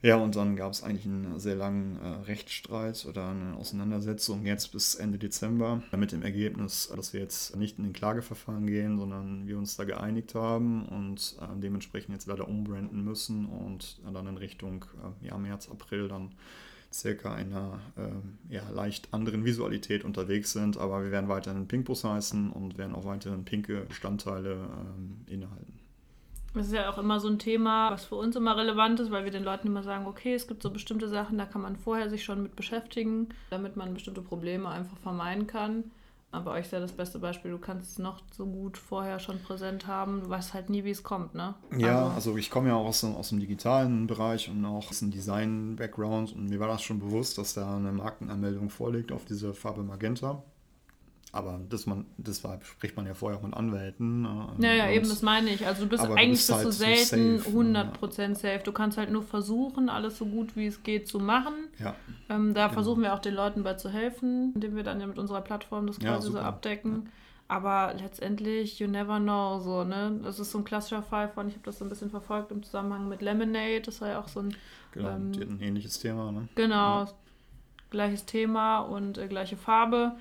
[0.00, 4.70] Ja, und dann gab es eigentlich einen sehr langen äh, Rechtsstreit oder eine Auseinandersetzung jetzt
[4.70, 9.48] bis Ende Dezember mit dem Ergebnis, dass wir jetzt nicht in den Klageverfahren gehen, sondern
[9.48, 14.36] wir uns da geeinigt haben und äh, dementsprechend jetzt leider umbranden müssen und dann in
[14.36, 14.84] Richtung
[15.22, 16.30] äh, ja, März, April dann
[16.92, 22.50] circa einer äh, ja, leicht anderen Visualität unterwegs sind, aber wir werden weiterhin Pinkbus heißen
[22.50, 25.78] und werden auch weiterhin pinke Bestandteile ähm, innehalten.
[26.54, 29.24] Das ist ja auch immer so ein Thema, was für uns immer relevant ist, weil
[29.24, 32.08] wir den Leuten immer sagen, okay, es gibt so bestimmte Sachen, da kann man vorher
[32.08, 35.84] sich schon mit beschäftigen, damit man bestimmte Probleme einfach vermeiden kann.
[36.30, 39.40] Aber euch ist ja das beste Beispiel, du kannst es noch so gut vorher schon
[39.40, 41.54] präsent haben, du weißt halt nie, wie es kommt, ne?
[41.76, 44.98] Ja, also, also ich komme ja auch aus, aus dem digitalen Bereich und auch aus
[44.98, 49.54] dem Design-Background und mir war das schon bewusst, dass da eine Markenanmeldung vorliegt auf diese
[49.54, 50.42] Farbe Magenta.
[51.30, 54.24] Aber das, man, das war, spricht man ja vorher auch mit Anwälten.
[54.24, 55.66] Äh, ja, ja, eben, das meine ich.
[55.66, 58.60] Also du bist eigentlich du bist, halt du selten safe, 100% safe.
[58.64, 61.54] Du kannst halt nur versuchen, alles so gut wie es geht zu machen.
[61.78, 61.94] Ja.
[62.30, 62.74] Ähm, da genau.
[62.74, 65.86] versuchen wir auch den Leuten bei zu helfen, indem wir dann ja mit unserer Plattform
[65.86, 67.02] das quasi ja, so abdecken.
[67.04, 67.10] Ja.
[67.48, 70.20] Aber letztendlich, you never know, so, ne?
[70.22, 72.62] Das ist so ein klassischer Fall von, ich habe das so ein bisschen verfolgt im
[72.62, 74.54] Zusammenhang mit Lemonade, das war ja auch so ein...
[74.92, 76.48] Genau, ähm, ein ähnliches Thema, ne?
[76.54, 77.08] Genau, ja.
[77.88, 80.16] gleiches Thema und äh, gleiche Farbe.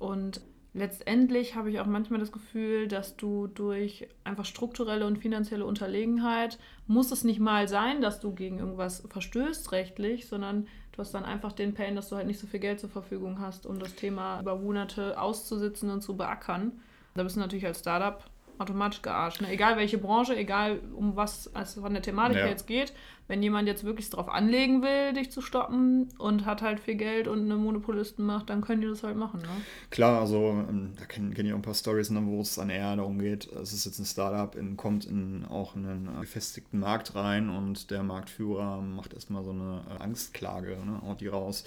[0.00, 0.40] Und
[0.74, 6.58] letztendlich habe ich auch manchmal das Gefühl, dass du durch einfach strukturelle und finanzielle Unterlegenheit,
[6.86, 11.24] muss es nicht mal sein, dass du gegen irgendwas verstößt rechtlich, sondern Du hast dann
[11.24, 13.94] einfach den Pain, dass du halt nicht so viel Geld zur Verfügung hast, um das
[13.94, 16.72] Thema über Monate auszusitzen und zu beackern.
[17.14, 18.22] Da bist du natürlich als Startup
[18.58, 19.40] automatisch gearscht.
[19.40, 19.50] Ne?
[19.50, 22.46] Egal welche Branche, egal um was es von der Thematik ja.
[22.46, 22.92] jetzt geht.
[23.28, 27.28] Wenn jemand jetzt wirklich darauf anlegen will, dich zu stoppen und hat halt viel Geld
[27.28, 29.40] und eine Monopolisten macht, dann können die das halt machen.
[29.42, 29.48] Ne?
[29.90, 32.68] Klar, also ähm, da kennen kenn ich auch ein paar Stories, ne, wo es dann
[32.68, 36.80] eher darum geht, es ist jetzt ein Startup, in, kommt in auch einen äh, gefestigten
[36.80, 41.64] Markt rein und der Marktführer macht erstmal so eine äh, Angstklage, ne, haut die raus.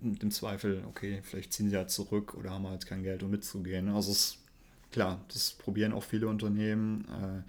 [0.00, 3.30] Mit dem Zweifel, okay, vielleicht ziehen sie halt zurück oder haben halt kein Geld, um
[3.30, 3.88] mitzugehen.
[3.88, 4.38] Also es
[4.98, 7.04] klar, das probieren auch viele Unternehmen.
[7.04, 7.42] Äh,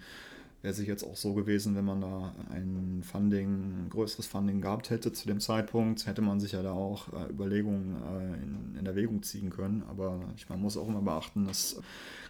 [0.62, 4.90] Wäre sich jetzt auch so gewesen, wenn man da ein Funding, ein größeres Funding gehabt
[4.90, 8.86] hätte zu dem Zeitpunkt, hätte man sich ja da auch äh, Überlegungen äh, in, in,
[8.86, 9.82] Erwägung ziehen können.
[9.88, 11.80] Aber ich, man muss auch immer beachten, das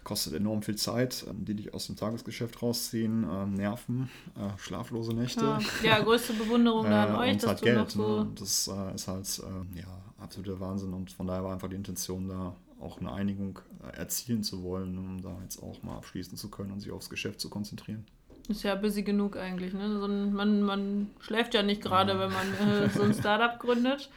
[0.05, 5.13] kostet enorm viel Zeit, äh, die dich aus dem Tagesgeschäft rausziehen, äh, Nerven, äh, schlaflose
[5.13, 5.43] Nächte.
[5.43, 8.23] Ja, ja, größte Bewunderung da an euch, dass halt du Geld, noch so...
[8.23, 8.31] Ne?
[8.39, 9.43] Das ist halt
[9.75, 13.59] ja, absoluter Wahnsinn und von daher war einfach die Intention da, auch eine Einigung
[13.93, 17.39] erzielen zu wollen, um da jetzt auch mal abschließen zu können und sich aufs Geschäft
[17.39, 18.05] zu konzentrieren.
[18.47, 19.73] Ist ja busy genug eigentlich.
[19.73, 19.99] Ne?
[19.99, 22.19] So ein, man, man schläft ja nicht gerade, ja.
[22.19, 24.09] wenn man äh, so ein Startup gründet.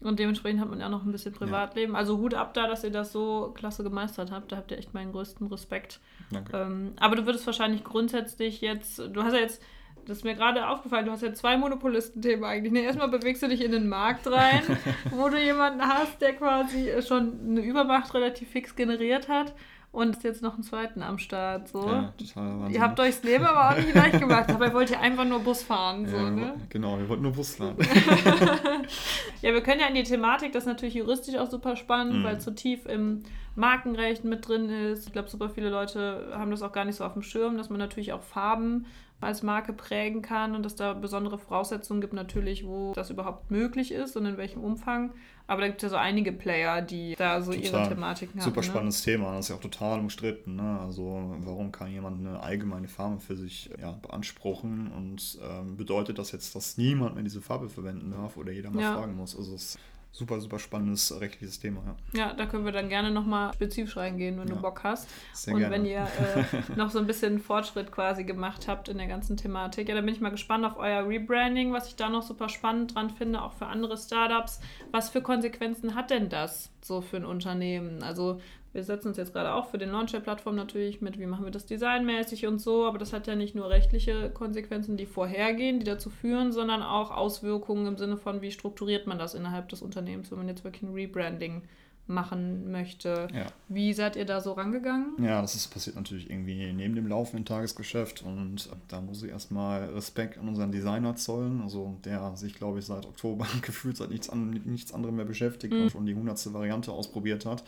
[0.00, 1.92] Und dementsprechend hat man ja noch ein bisschen Privatleben.
[1.92, 1.98] Ja.
[2.00, 4.50] Also Hut ab da, dass ihr das so klasse gemeistert habt.
[4.50, 6.00] Da habt ihr echt meinen größten Respekt.
[6.30, 6.56] Danke.
[6.56, 9.62] Ähm, aber du würdest wahrscheinlich grundsätzlich jetzt, du hast ja jetzt
[10.06, 12.72] das ist mir gerade aufgefallen, du hast ja zwei Monopolistenthemen eigentlich.
[12.72, 12.80] Ne?
[12.80, 14.62] Erstmal bewegst du dich in den Markt rein,
[15.10, 19.54] wo du jemanden hast, der quasi schon eine Übermacht relativ fix generiert hat
[19.92, 21.68] und ist jetzt noch einen zweiten am Start.
[21.68, 21.86] So.
[21.86, 24.48] Ja, total Ihr habt euch das Leben aber auch nicht leicht gemacht.
[24.48, 26.06] Dabei wollt ihr einfach nur Bus fahren.
[26.08, 26.54] So, ja, ne?
[26.70, 27.76] Genau, wir wollten nur Bus fahren.
[29.42, 32.24] ja, wir können ja in die Thematik, das ist natürlich juristisch auch super spannend, mhm.
[32.24, 33.22] weil es so tief im
[33.54, 35.06] Markenrecht mit drin ist.
[35.06, 37.68] Ich glaube, super viele Leute haben das auch gar nicht so auf dem Schirm, dass
[37.68, 38.86] man natürlich auch Farben
[39.22, 43.92] als Marke prägen kann und dass da besondere Voraussetzungen gibt natürlich, wo das überhaupt möglich
[43.92, 45.12] ist und in welchem Umfang.
[45.46, 47.64] Aber da gibt es ja so einige Player, die da so total.
[47.64, 48.44] ihre Thematiken haben.
[48.44, 48.66] Super ne?
[48.66, 49.12] spannendes ne?
[49.12, 50.56] Thema, das ist ja auch total umstritten.
[50.56, 50.80] Ne?
[50.80, 56.32] Also warum kann jemand eine allgemeine Farbe für sich ja, beanspruchen und ähm, bedeutet das
[56.32, 58.96] jetzt, dass niemand mehr diese Farbe verwenden darf oder jeder mal ja.
[58.96, 59.36] fragen muss?
[59.36, 59.78] Also es
[60.12, 61.82] super, super spannendes rechtliches Thema.
[62.12, 65.08] Ja, ja da können wir dann gerne nochmal spezifisch reingehen, wenn ja, du Bock hast.
[65.32, 65.74] Sehr und gerne.
[65.74, 66.44] wenn ihr äh,
[66.76, 69.88] noch so ein bisschen Fortschritt quasi gemacht habt in der ganzen Thematik.
[69.88, 72.94] Ja, da bin ich mal gespannt auf euer Rebranding, was ich da noch super spannend
[72.94, 74.60] dran finde, auch für andere Startups.
[74.90, 78.02] Was für Konsequenzen hat denn das so für ein Unternehmen?
[78.02, 78.40] Also
[78.72, 81.44] wir setzen uns jetzt gerade auch für den Launch der Plattform natürlich mit, wie machen
[81.44, 85.78] wir das designmäßig und so, aber das hat ja nicht nur rechtliche Konsequenzen, die vorhergehen,
[85.78, 89.82] die dazu führen, sondern auch Auswirkungen im Sinne von, wie strukturiert man das innerhalb des
[89.82, 91.62] Unternehmens, wenn man jetzt wirklich ein Rebranding
[92.06, 93.28] machen möchte.
[93.32, 93.46] Ja.
[93.68, 95.14] Wie seid ihr da so rangegangen?
[95.22, 99.84] Ja, das ist passiert natürlich irgendwie neben dem laufenden Tagesgeschäft und da muss ich erstmal
[99.90, 104.30] Respekt an unseren Designer zollen, also der sich, glaube ich, seit Oktober gefühlt seit nichts,
[104.30, 105.82] an, nichts anderem mehr beschäftigt mhm.
[105.82, 107.62] und schon die hundertste Variante ausprobiert hat.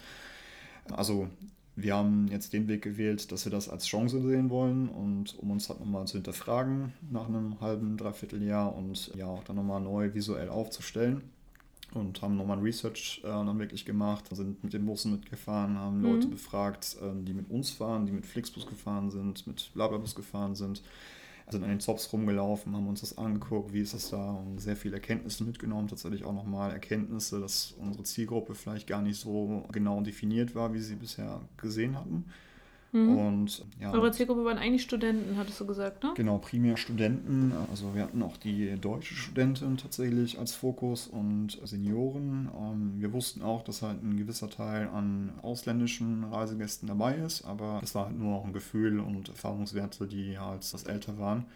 [0.92, 1.28] Also
[1.76, 5.50] wir haben jetzt den Weg gewählt, dass wir das als Chance sehen wollen und um
[5.50, 9.80] uns halt nochmal zu hinterfragen nach einem halben, dreiviertel Jahr und ja auch dann nochmal
[9.80, 11.22] neu visuell aufzustellen
[11.92, 15.98] und haben nochmal ein Research äh, dann wirklich gemacht, sind mit den Bussen mitgefahren, haben
[15.98, 16.04] mhm.
[16.04, 20.54] Leute befragt, äh, die mit uns fahren, die mit Flixbus gefahren sind, mit Blablabus gefahren
[20.54, 20.82] sind,
[21.54, 24.76] sind an den Zops rumgelaufen, haben uns das angeguckt, wie ist das da und sehr
[24.76, 30.00] viele Erkenntnisse mitgenommen, tatsächlich auch nochmal Erkenntnisse, dass unsere Zielgruppe vielleicht gar nicht so genau
[30.02, 32.26] definiert war, wie sie bisher gesehen hatten.
[32.94, 33.18] Mhm.
[33.18, 36.12] Und, ja, Eure Zielgruppe waren eigentlich Studenten, hattest du gesagt, ne?
[36.14, 37.52] Genau, primär Studenten.
[37.68, 42.48] Also wir hatten auch die deutsche Studentin tatsächlich als Fokus und Senioren.
[42.56, 47.80] Ähm, wir wussten auch, dass halt ein gewisser Teil an ausländischen Reisegästen dabei ist, aber
[47.82, 51.46] es war halt nur auch ein Gefühl und Erfahrungswerte, die halt das älter waren.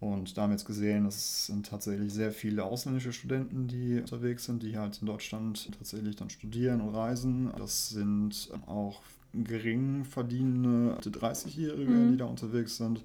[0.00, 4.44] Und da haben wir jetzt gesehen, es sind tatsächlich sehr viele ausländische Studenten, die unterwegs
[4.44, 7.50] sind, die halt in Deutschland tatsächlich dann studieren und reisen.
[7.56, 9.00] Das sind auch
[9.32, 12.12] gering verdienende 30-Jährige, mhm.
[12.12, 13.02] die da unterwegs sind.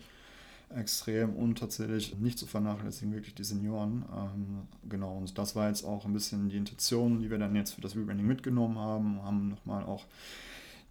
[0.76, 4.06] Extrem und tatsächlich nicht zu vernachlässigen, wirklich die Senioren.
[4.12, 7.74] Ähm, genau, und das war jetzt auch ein bisschen die Intention, die wir dann jetzt
[7.74, 10.06] für das Rebranding mitgenommen haben, haben nochmal auch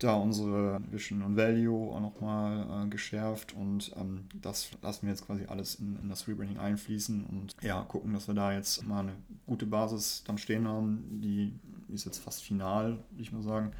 [0.02, 5.26] da unsere Vision und Value auch nochmal äh, geschärft und ähm, das lassen wir jetzt
[5.26, 9.00] quasi alles in, in, das Rebranding einfließen und ja, gucken, dass wir da jetzt mal
[9.00, 9.12] eine
[9.46, 11.20] gute Basis dann stehen haben.
[11.22, 11.52] Die
[11.92, 13.72] ist jetzt fast final, würde ich mal sagen.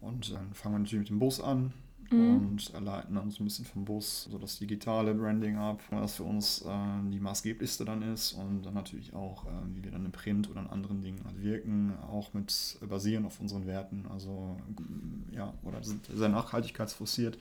[0.00, 1.72] Und dann fangen wir natürlich mit dem Bus an
[2.10, 2.36] mhm.
[2.36, 6.24] und leiten dann so ein bisschen vom Bus so das digitale Branding ab, was für
[6.24, 10.12] uns äh, die maßgeblichste dann ist und dann natürlich auch, äh, wie wir dann im
[10.12, 14.56] Print oder an anderen Dingen halt wirken, auch mit basieren auf unseren Werten, also
[15.32, 17.38] ja, oder sind sehr nachhaltigkeitsfokussiert.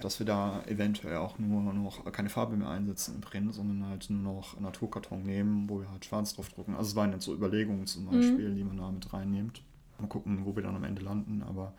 [0.00, 4.10] dass wir da eventuell auch nur noch keine Farbe mehr einsetzen im Print, sondern halt
[4.10, 6.74] nur noch Naturkarton nehmen, wo wir halt schwarz drauf drucken.
[6.74, 8.56] Also es waren jetzt so Überlegungen zum Beispiel, mhm.
[8.56, 9.62] die man da mit reinnimmt.
[9.98, 11.74] Mal gucken, wo wir dann am Ende landen, aber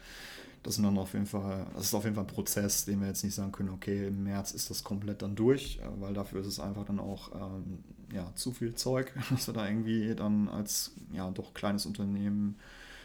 [0.63, 3.07] das sind dann auf jeden Fall, das ist auf jeden Fall ein Prozess, den wir
[3.07, 6.41] jetzt nicht sagen können, okay, im März ist das komplett dann durch, äh, weil dafür
[6.41, 10.49] ist es einfach dann auch ähm, ja, zu viel Zeug, dass wir da irgendwie dann
[10.49, 12.55] als ja doch kleines Unternehmen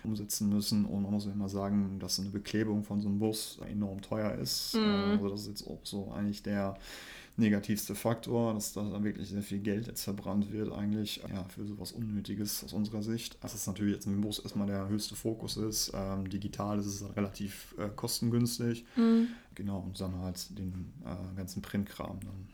[0.04, 0.86] umsetzen müssen.
[0.86, 4.32] Und man muss ja immer sagen, dass eine Beklebung von so einem Bus enorm teuer
[4.34, 4.74] ist.
[4.74, 5.12] Mhm.
[5.12, 6.76] Also das ist jetzt auch so eigentlich der
[7.36, 11.92] negativste Faktor, dass da wirklich sehr viel Geld jetzt verbrannt wird, eigentlich ja, für sowas
[11.92, 13.38] Unnötiges aus unserer Sicht.
[13.42, 15.92] Das ist natürlich jetzt im Bus erstmal der höchste Fokus ist.
[15.94, 18.84] Ähm, digital ist es relativ äh, kostengünstig.
[18.96, 19.28] Mhm.
[19.54, 22.48] Genau, und dann halt den äh, ganzen Printkram dann.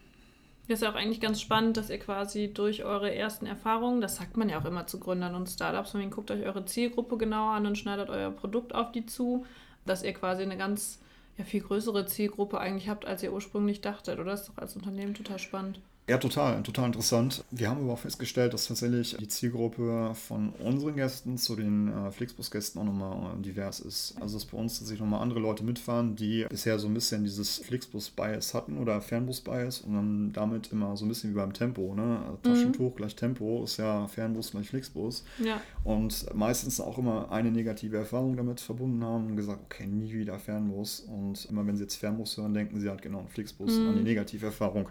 [0.68, 4.16] Das ist ja auch eigentlich ganz spannend, dass ihr quasi durch eure ersten Erfahrungen, das
[4.16, 7.52] sagt man ja auch immer zu Gründern und Startups, man guckt euch eure Zielgruppe genauer
[7.52, 9.46] an und schneidet euer Produkt auf die zu,
[9.84, 11.00] dass ihr quasi eine ganz
[11.38, 14.32] ja, viel größere Zielgruppe eigentlich habt, als ihr ursprünglich dachtet, oder?
[14.32, 15.80] Das ist doch als Unternehmen total spannend.
[16.08, 17.44] Ja, total, total interessant.
[17.50, 22.12] Wir haben aber auch festgestellt, dass tatsächlich die Zielgruppe von unseren Gästen zu den äh,
[22.12, 24.14] Flixbus-Gästen auch nochmal äh, divers ist.
[24.20, 27.58] Also dass bei uns tatsächlich nochmal andere Leute mitfahren, die bisher so ein bisschen dieses
[27.58, 31.92] Flixbus-Bias hatten oder Fernbus-Bias und dann damit immer so ein bisschen wie beim Tempo.
[31.96, 32.20] Ne?
[32.24, 32.96] Also Taschentuch mhm.
[32.96, 35.24] gleich Tempo ist ja Fernbus gleich Flixbus.
[35.42, 35.60] Ja.
[35.82, 40.38] Und meistens auch immer eine negative Erfahrung damit verbunden haben und gesagt, okay, nie wieder
[40.38, 41.00] Fernbus.
[41.00, 43.88] Und immer wenn sie jetzt Fernbus hören, denken sie halt genau an Flixbus, mhm.
[43.88, 44.88] an die negative Erfahrung.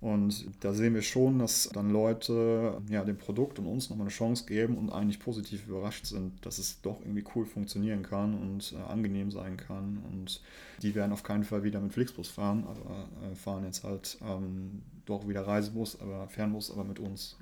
[0.00, 4.14] Und da sehen wir schon, dass dann Leute ja, dem Produkt und uns nochmal eine
[4.14, 8.74] Chance geben und eigentlich positiv überrascht sind, dass es doch irgendwie cool funktionieren kann und
[8.74, 10.02] äh, angenehm sein kann.
[10.10, 10.42] Und
[10.82, 14.82] die werden auf keinen Fall wieder mit Flixbus fahren, aber äh, fahren jetzt halt ähm,
[15.06, 17.36] doch wieder Reisebus, aber Fernbus, aber mit uns.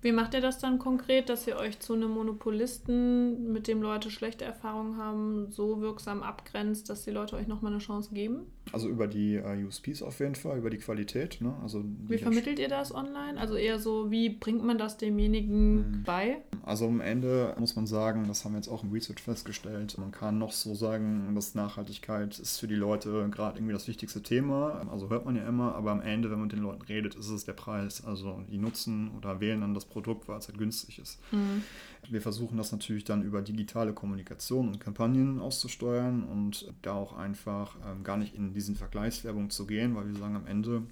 [0.00, 4.10] Wie macht ihr das dann konkret, dass ihr euch zu einem Monopolisten, mit dem Leute
[4.10, 8.46] schlechte Erfahrungen haben, so wirksam abgrenzt, dass die Leute euch nochmal eine Chance geben?
[8.72, 11.40] Also über die äh, USPs auf jeden Fall, über die Qualität.
[11.40, 11.54] Ne?
[11.62, 13.38] Also wie vermittelt ihr das online?
[13.38, 16.02] Also eher so, wie bringt man das demjenigen mhm.
[16.04, 16.38] bei?
[16.62, 20.10] Also am Ende muss man sagen, das haben wir jetzt auch im Research festgestellt, man
[20.10, 24.86] kann noch so sagen, dass Nachhaltigkeit ist für die Leute gerade irgendwie das wichtigste Thema.
[24.90, 27.28] Also hört man ja immer, aber am Ende, wenn man mit den Leuten redet, ist
[27.28, 28.04] es der Preis.
[28.04, 31.18] Also die nutzen oder wählen dann das Produkt, weil es halt günstig ist.
[31.32, 31.62] Mhm.
[32.10, 37.76] Wir versuchen das natürlich dann über digitale Kommunikation und Kampagnen auszusteuern und da auch einfach
[37.86, 40.82] ähm, gar nicht in diesen Vergleichswerbung zu gehen, weil wir sagen, am Ende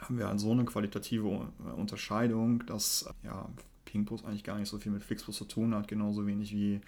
[0.00, 3.48] haben wir halt so eine qualitative äh, Unterscheidung, dass ja,
[3.84, 6.80] Pinkbus eigentlich gar nicht so viel mit Flixbus zu tun hat, genauso wenig wie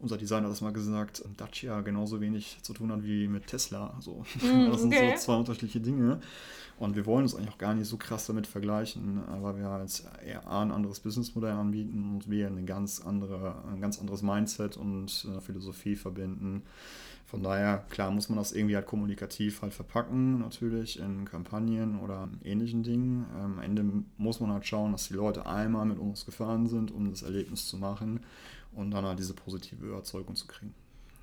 [0.00, 3.94] unser Designer hat das mal gesagt, Dacia genauso wenig zu tun hat wie mit Tesla.
[4.00, 4.24] So.
[4.40, 5.12] Mm, das sind okay.
[5.16, 6.20] so zwei unterschiedliche Dinge.
[6.78, 10.02] Und wir wollen uns eigentlich auch gar nicht so krass damit vergleichen, weil wir halt
[10.26, 14.78] eher A, ein anderes Businessmodell anbieten und wir eine ganz andere, ein ganz anderes Mindset
[14.78, 16.62] und äh, Philosophie verbinden.
[17.26, 22.28] Von daher, klar, muss man das irgendwie halt kommunikativ halt verpacken, natürlich in Kampagnen oder
[22.42, 23.26] ähnlichen Dingen.
[23.38, 23.84] Am Ende
[24.16, 27.66] muss man halt schauen, dass die Leute einmal mit uns gefahren sind, um das Erlebnis
[27.66, 28.20] zu machen
[28.72, 30.74] und dann halt diese positive Überzeugung zu kriegen.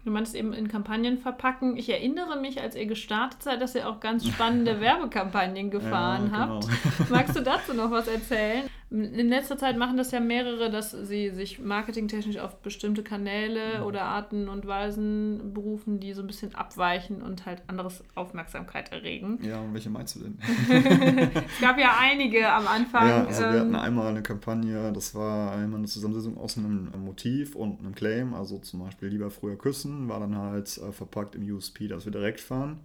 [0.05, 1.75] Du meinst eben in Kampagnen verpacken.
[1.75, 6.45] Ich erinnere mich, als ihr gestartet seid, dass ihr auch ganz spannende Werbekampagnen gefahren ja,
[6.45, 6.61] genau.
[6.61, 7.09] habt.
[7.09, 8.69] Magst du dazu noch was erzählen?
[8.89, 14.03] In letzter Zeit machen das ja mehrere, dass sie sich marketingtechnisch auf bestimmte Kanäle oder
[14.03, 19.39] Arten und Weisen berufen, die so ein bisschen abweichen und halt anderes Aufmerksamkeit erregen.
[19.43, 20.39] Ja, und welche meinst du denn?
[21.33, 23.09] es gab ja einige am Anfang.
[23.09, 26.89] Ja, also ähm, wir hatten einmal eine Kampagne, das war einmal eine Zusammensetzung aus einem
[27.03, 31.35] Motiv und einem Claim, also zum Beispiel lieber früher küssen, war dann halt äh, verpackt
[31.35, 32.79] im USP, dass wir direkt fahren.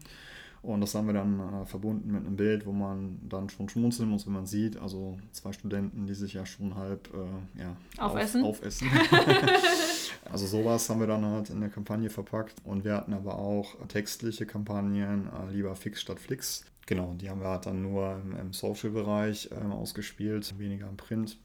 [0.62, 4.08] Und das haben wir dann äh, verbunden mit einem Bild, wo man dann schon schmunzeln
[4.08, 8.44] muss, wenn man sieht, also zwei Studenten, die sich ja schon halb äh, ja, aufessen.
[8.44, 8.88] Auf, aufessen.
[10.30, 12.54] also sowas haben wir dann halt in der Kampagne verpackt.
[12.62, 16.64] Und wir hatten aber auch textliche Kampagnen, äh, lieber Fix statt Flix.
[16.86, 21.38] Genau, die haben wir halt dann nur im, im Social-Bereich ähm, ausgespielt, weniger im Print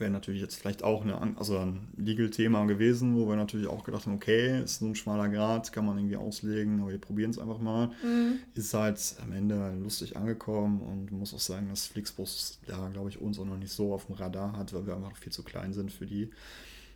[0.00, 4.06] wäre natürlich jetzt vielleicht auch eine, also ein Legal-Thema gewesen, wo wir natürlich auch gedacht
[4.06, 7.58] haben, okay, ist ein schmaler Grad, kann man irgendwie auslegen, aber wir probieren es einfach
[7.58, 7.88] mal.
[8.02, 8.38] Mhm.
[8.54, 13.20] Ist halt am Ende lustig angekommen und muss auch sagen, dass Flixbus da, glaube ich,
[13.20, 15.72] uns auch noch nicht so auf dem Radar hat, weil wir einfach viel zu klein
[15.72, 16.30] sind für die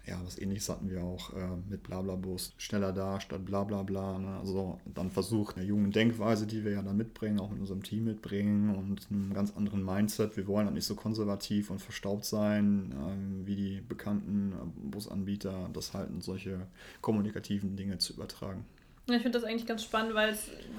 [0.06, 4.18] ja, was ähnliches hatten wir auch äh, mit Blablabus, schneller da statt Blablabla.
[4.18, 4.38] Ne?
[4.38, 8.04] Also dann versucht eine junge Denkweise, die wir ja dann mitbringen, auch mit unserem Team
[8.04, 10.36] mitbringen und einem ganz anderen Mindset.
[10.36, 15.70] Wir wollen halt nicht so konservativ und verstaubt sein äh, wie die bekannten äh, Busanbieter,
[15.72, 16.66] das halt in solche
[17.00, 18.64] kommunikativen Dinge zu übertragen.
[19.06, 20.36] Ich finde das eigentlich ganz spannend, weil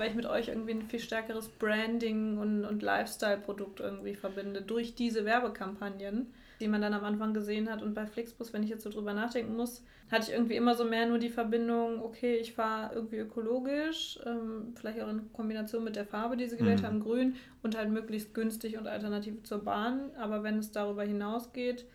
[0.08, 5.26] ich mit euch irgendwie ein viel stärkeres Branding und, und Lifestyle-Produkt irgendwie verbinde durch diese
[5.26, 6.28] Werbekampagnen
[6.64, 7.82] die man dann am Anfang gesehen hat.
[7.84, 10.86] Und bei Flixbus, wenn ich jetzt so drüber nachdenken muss, hatte ich irgendwie immer so
[10.86, 15.95] mehr nur die Verbindung, okay, ich fahre irgendwie ökologisch, ähm, vielleicht auch in Kombination mit
[15.95, 16.86] der Farbe, die sie gewählt mhm.
[16.86, 20.11] haben, grün und halt möglichst günstig und alternativ zur Bahn.
[20.18, 21.86] Aber wenn es darüber hinausgeht,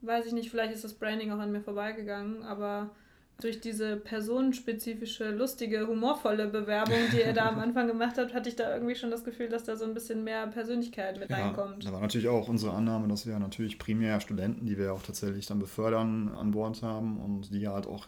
[0.00, 2.90] weiß ich nicht, vielleicht ist das Branding auch an mir vorbeigegangen, aber
[3.40, 8.56] durch diese personenspezifische, lustige, humorvolle Bewerbung, die er da am Anfang gemacht hat, hatte ich
[8.56, 11.84] da irgendwie schon das Gefühl, dass da so ein bisschen mehr Persönlichkeit mit ja, reinkommt.
[11.84, 15.46] Da war natürlich auch unsere Annahme, dass wir natürlich primär Studenten, die wir auch tatsächlich
[15.46, 18.06] dann befördern, an Bord haben und die halt auch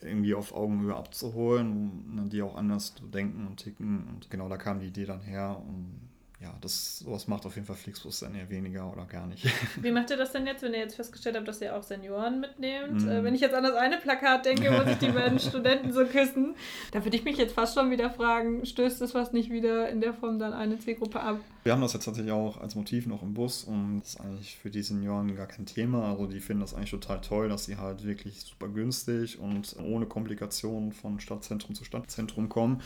[0.00, 4.06] irgendwie auf Augenhöhe abzuholen, ne, die auch anders denken und ticken.
[4.08, 5.60] Und genau da kam die Idee dann her.
[5.66, 6.07] Und
[6.40, 9.44] ja, das sowas macht auf jeden Fall Flixbus dann eher weniger oder gar nicht.
[9.82, 12.38] Wie macht ihr das denn jetzt, wenn ihr jetzt festgestellt habt, dass ihr auch Senioren
[12.38, 13.02] mitnehmt?
[13.02, 13.24] Mm.
[13.24, 16.54] wenn ich jetzt an das eine Plakat denke, wo sich die beiden Studenten so küssen,
[16.92, 20.00] da würde ich mich jetzt fast schon wieder fragen, stößt das was nicht wieder in
[20.00, 21.40] der Form dann eine Zielgruppe ab?
[21.64, 24.56] Wir haben das jetzt tatsächlich auch als Motiv noch im Bus und das ist eigentlich
[24.56, 26.10] für die Senioren gar kein Thema.
[26.10, 30.06] Also die finden das eigentlich total toll, dass sie halt wirklich super günstig und ohne
[30.06, 32.80] Komplikationen von Stadtzentrum zu Stadtzentrum kommen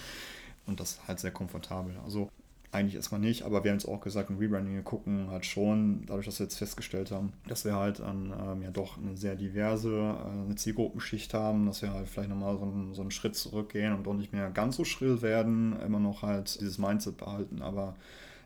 [0.66, 1.96] und das halt sehr komfortabel.
[2.02, 2.30] Also
[2.72, 6.24] eigentlich erstmal nicht, aber wir haben es auch gesagt, im Rebranding, gucken halt schon, dadurch,
[6.24, 9.90] dass wir jetzt festgestellt haben, dass wir halt an ähm, ja doch eine sehr diverse
[9.90, 13.92] äh, eine Zielgruppenschicht haben, dass wir halt vielleicht nochmal so, einen, so einen Schritt zurückgehen
[13.92, 17.94] und auch nicht mehr ganz so schrill werden, immer noch halt dieses Mindset behalten, aber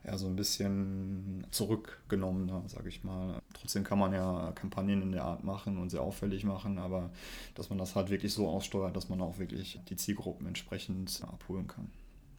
[0.02, 3.40] eher so ein bisschen zurückgenommener, sage ich mal.
[3.54, 7.10] Trotzdem kann man ja Kampagnen in der Art machen und sehr auffällig machen, aber
[7.54, 11.68] dass man das halt wirklich so aussteuert, dass man auch wirklich die Zielgruppen entsprechend abholen
[11.68, 11.90] kann.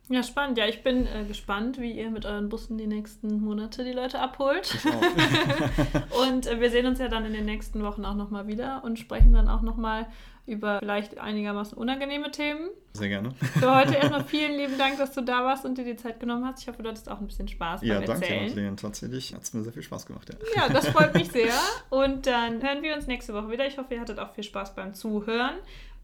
[0.09, 0.57] Ja, spannend.
[0.57, 4.19] Ja, ich bin äh, gespannt, wie ihr mit euren Bussen die nächsten Monate die Leute
[4.19, 4.77] abholt.
[6.25, 8.97] und äh, wir sehen uns ja dann in den nächsten Wochen auch nochmal wieder und
[8.97, 10.07] sprechen dann auch nochmal
[10.45, 12.69] über vielleicht einigermaßen unangenehme Themen.
[12.93, 13.31] Sehr gerne.
[13.59, 16.45] Für heute erstmal vielen lieben Dank, dass du da warst und dir die Zeit genommen
[16.45, 16.61] hast.
[16.61, 18.21] Ich hoffe, du hattest auch ein bisschen Spaß ja, beim Erzählen.
[18.21, 18.75] Ja, danke, Madeleine.
[18.77, 20.29] Tatsächlich hat es mir sehr viel Spaß gemacht.
[20.29, 20.67] Ja.
[20.67, 21.53] ja, das freut mich sehr.
[21.89, 23.67] Und dann hören wir uns nächste Woche wieder.
[23.67, 25.55] Ich hoffe, ihr hattet auch viel Spaß beim Zuhören.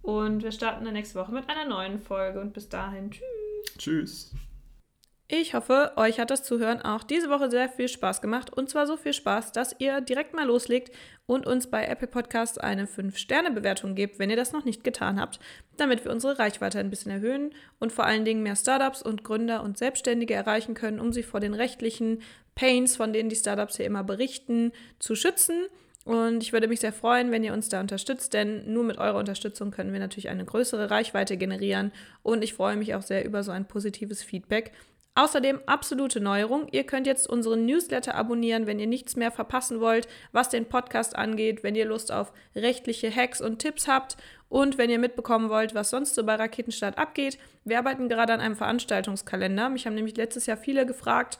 [0.01, 2.41] Und wir starten dann nächste Woche mit einer neuen Folge.
[2.41, 3.23] Und bis dahin, tschüss.
[3.77, 4.31] Tschüss.
[5.35, 8.53] Ich hoffe, euch hat das Zuhören auch diese Woche sehr viel Spaß gemacht.
[8.53, 10.95] Und zwar so viel Spaß, dass ihr direkt mal loslegt
[11.25, 15.39] und uns bei Apple Podcasts eine 5-Sterne-Bewertung gebt, wenn ihr das noch nicht getan habt,
[15.77, 19.63] damit wir unsere Reichweite ein bisschen erhöhen und vor allen Dingen mehr Startups und Gründer
[19.63, 22.21] und Selbstständige erreichen können, um sie vor den rechtlichen
[22.53, 25.65] Pains, von denen die Startups hier immer berichten, zu schützen
[26.05, 29.17] und ich würde mich sehr freuen, wenn ihr uns da unterstützt, denn nur mit eurer
[29.17, 31.93] Unterstützung können wir natürlich eine größere Reichweite generieren.
[32.23, 34.73] Und ich freue mich auch sehr über so ein positives Feedback.
[35.15, 36.67] Außerdem absolute Neuerung.
[36.71, 41.15] Ihr könnt jetzt unseren Newsletter abonnieren, wenn ihr nichts mehr verpassen wollt, was den Podcast
[41.15, 44.17] angeht, wenn ihr Lust auf rechtliche Hacks und Tipps habt
[44.49, 47.37] und wenn ihr mitbekommen wollt, was sonst so bei Raketenstart abgeht.
[47.63, 49.69] Wir arbeiten gerade an einem Veranstaltungskalender.
[49.69, 51.37] Mich haben nämlich letztes Jahr viele gefragt,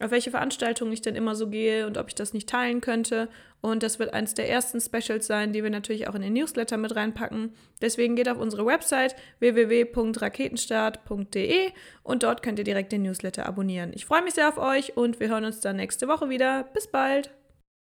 [0.00, 3.28] auf welche Veranstaltungen ich denn immer so gehe und ob ich das nicht teilen könnte.
[3.60, 6.76] Und das wird eines der ersten Specials sein, die wir natürlich auch in den Newsletter
[6.76, 7.54] mit reinpacken.
[7.80, 11.72] Deswegen geht auf unsere Website www.raketenstart.de
[12.02, 13.92] und dort könnt ihr direkt den Newsletter abonnieren.
[13.94, 16.64] Ich freue mich sehr auf euch und wir hören uns dann nächste Woche wieder.
[16.74, 17.35] Bis bald!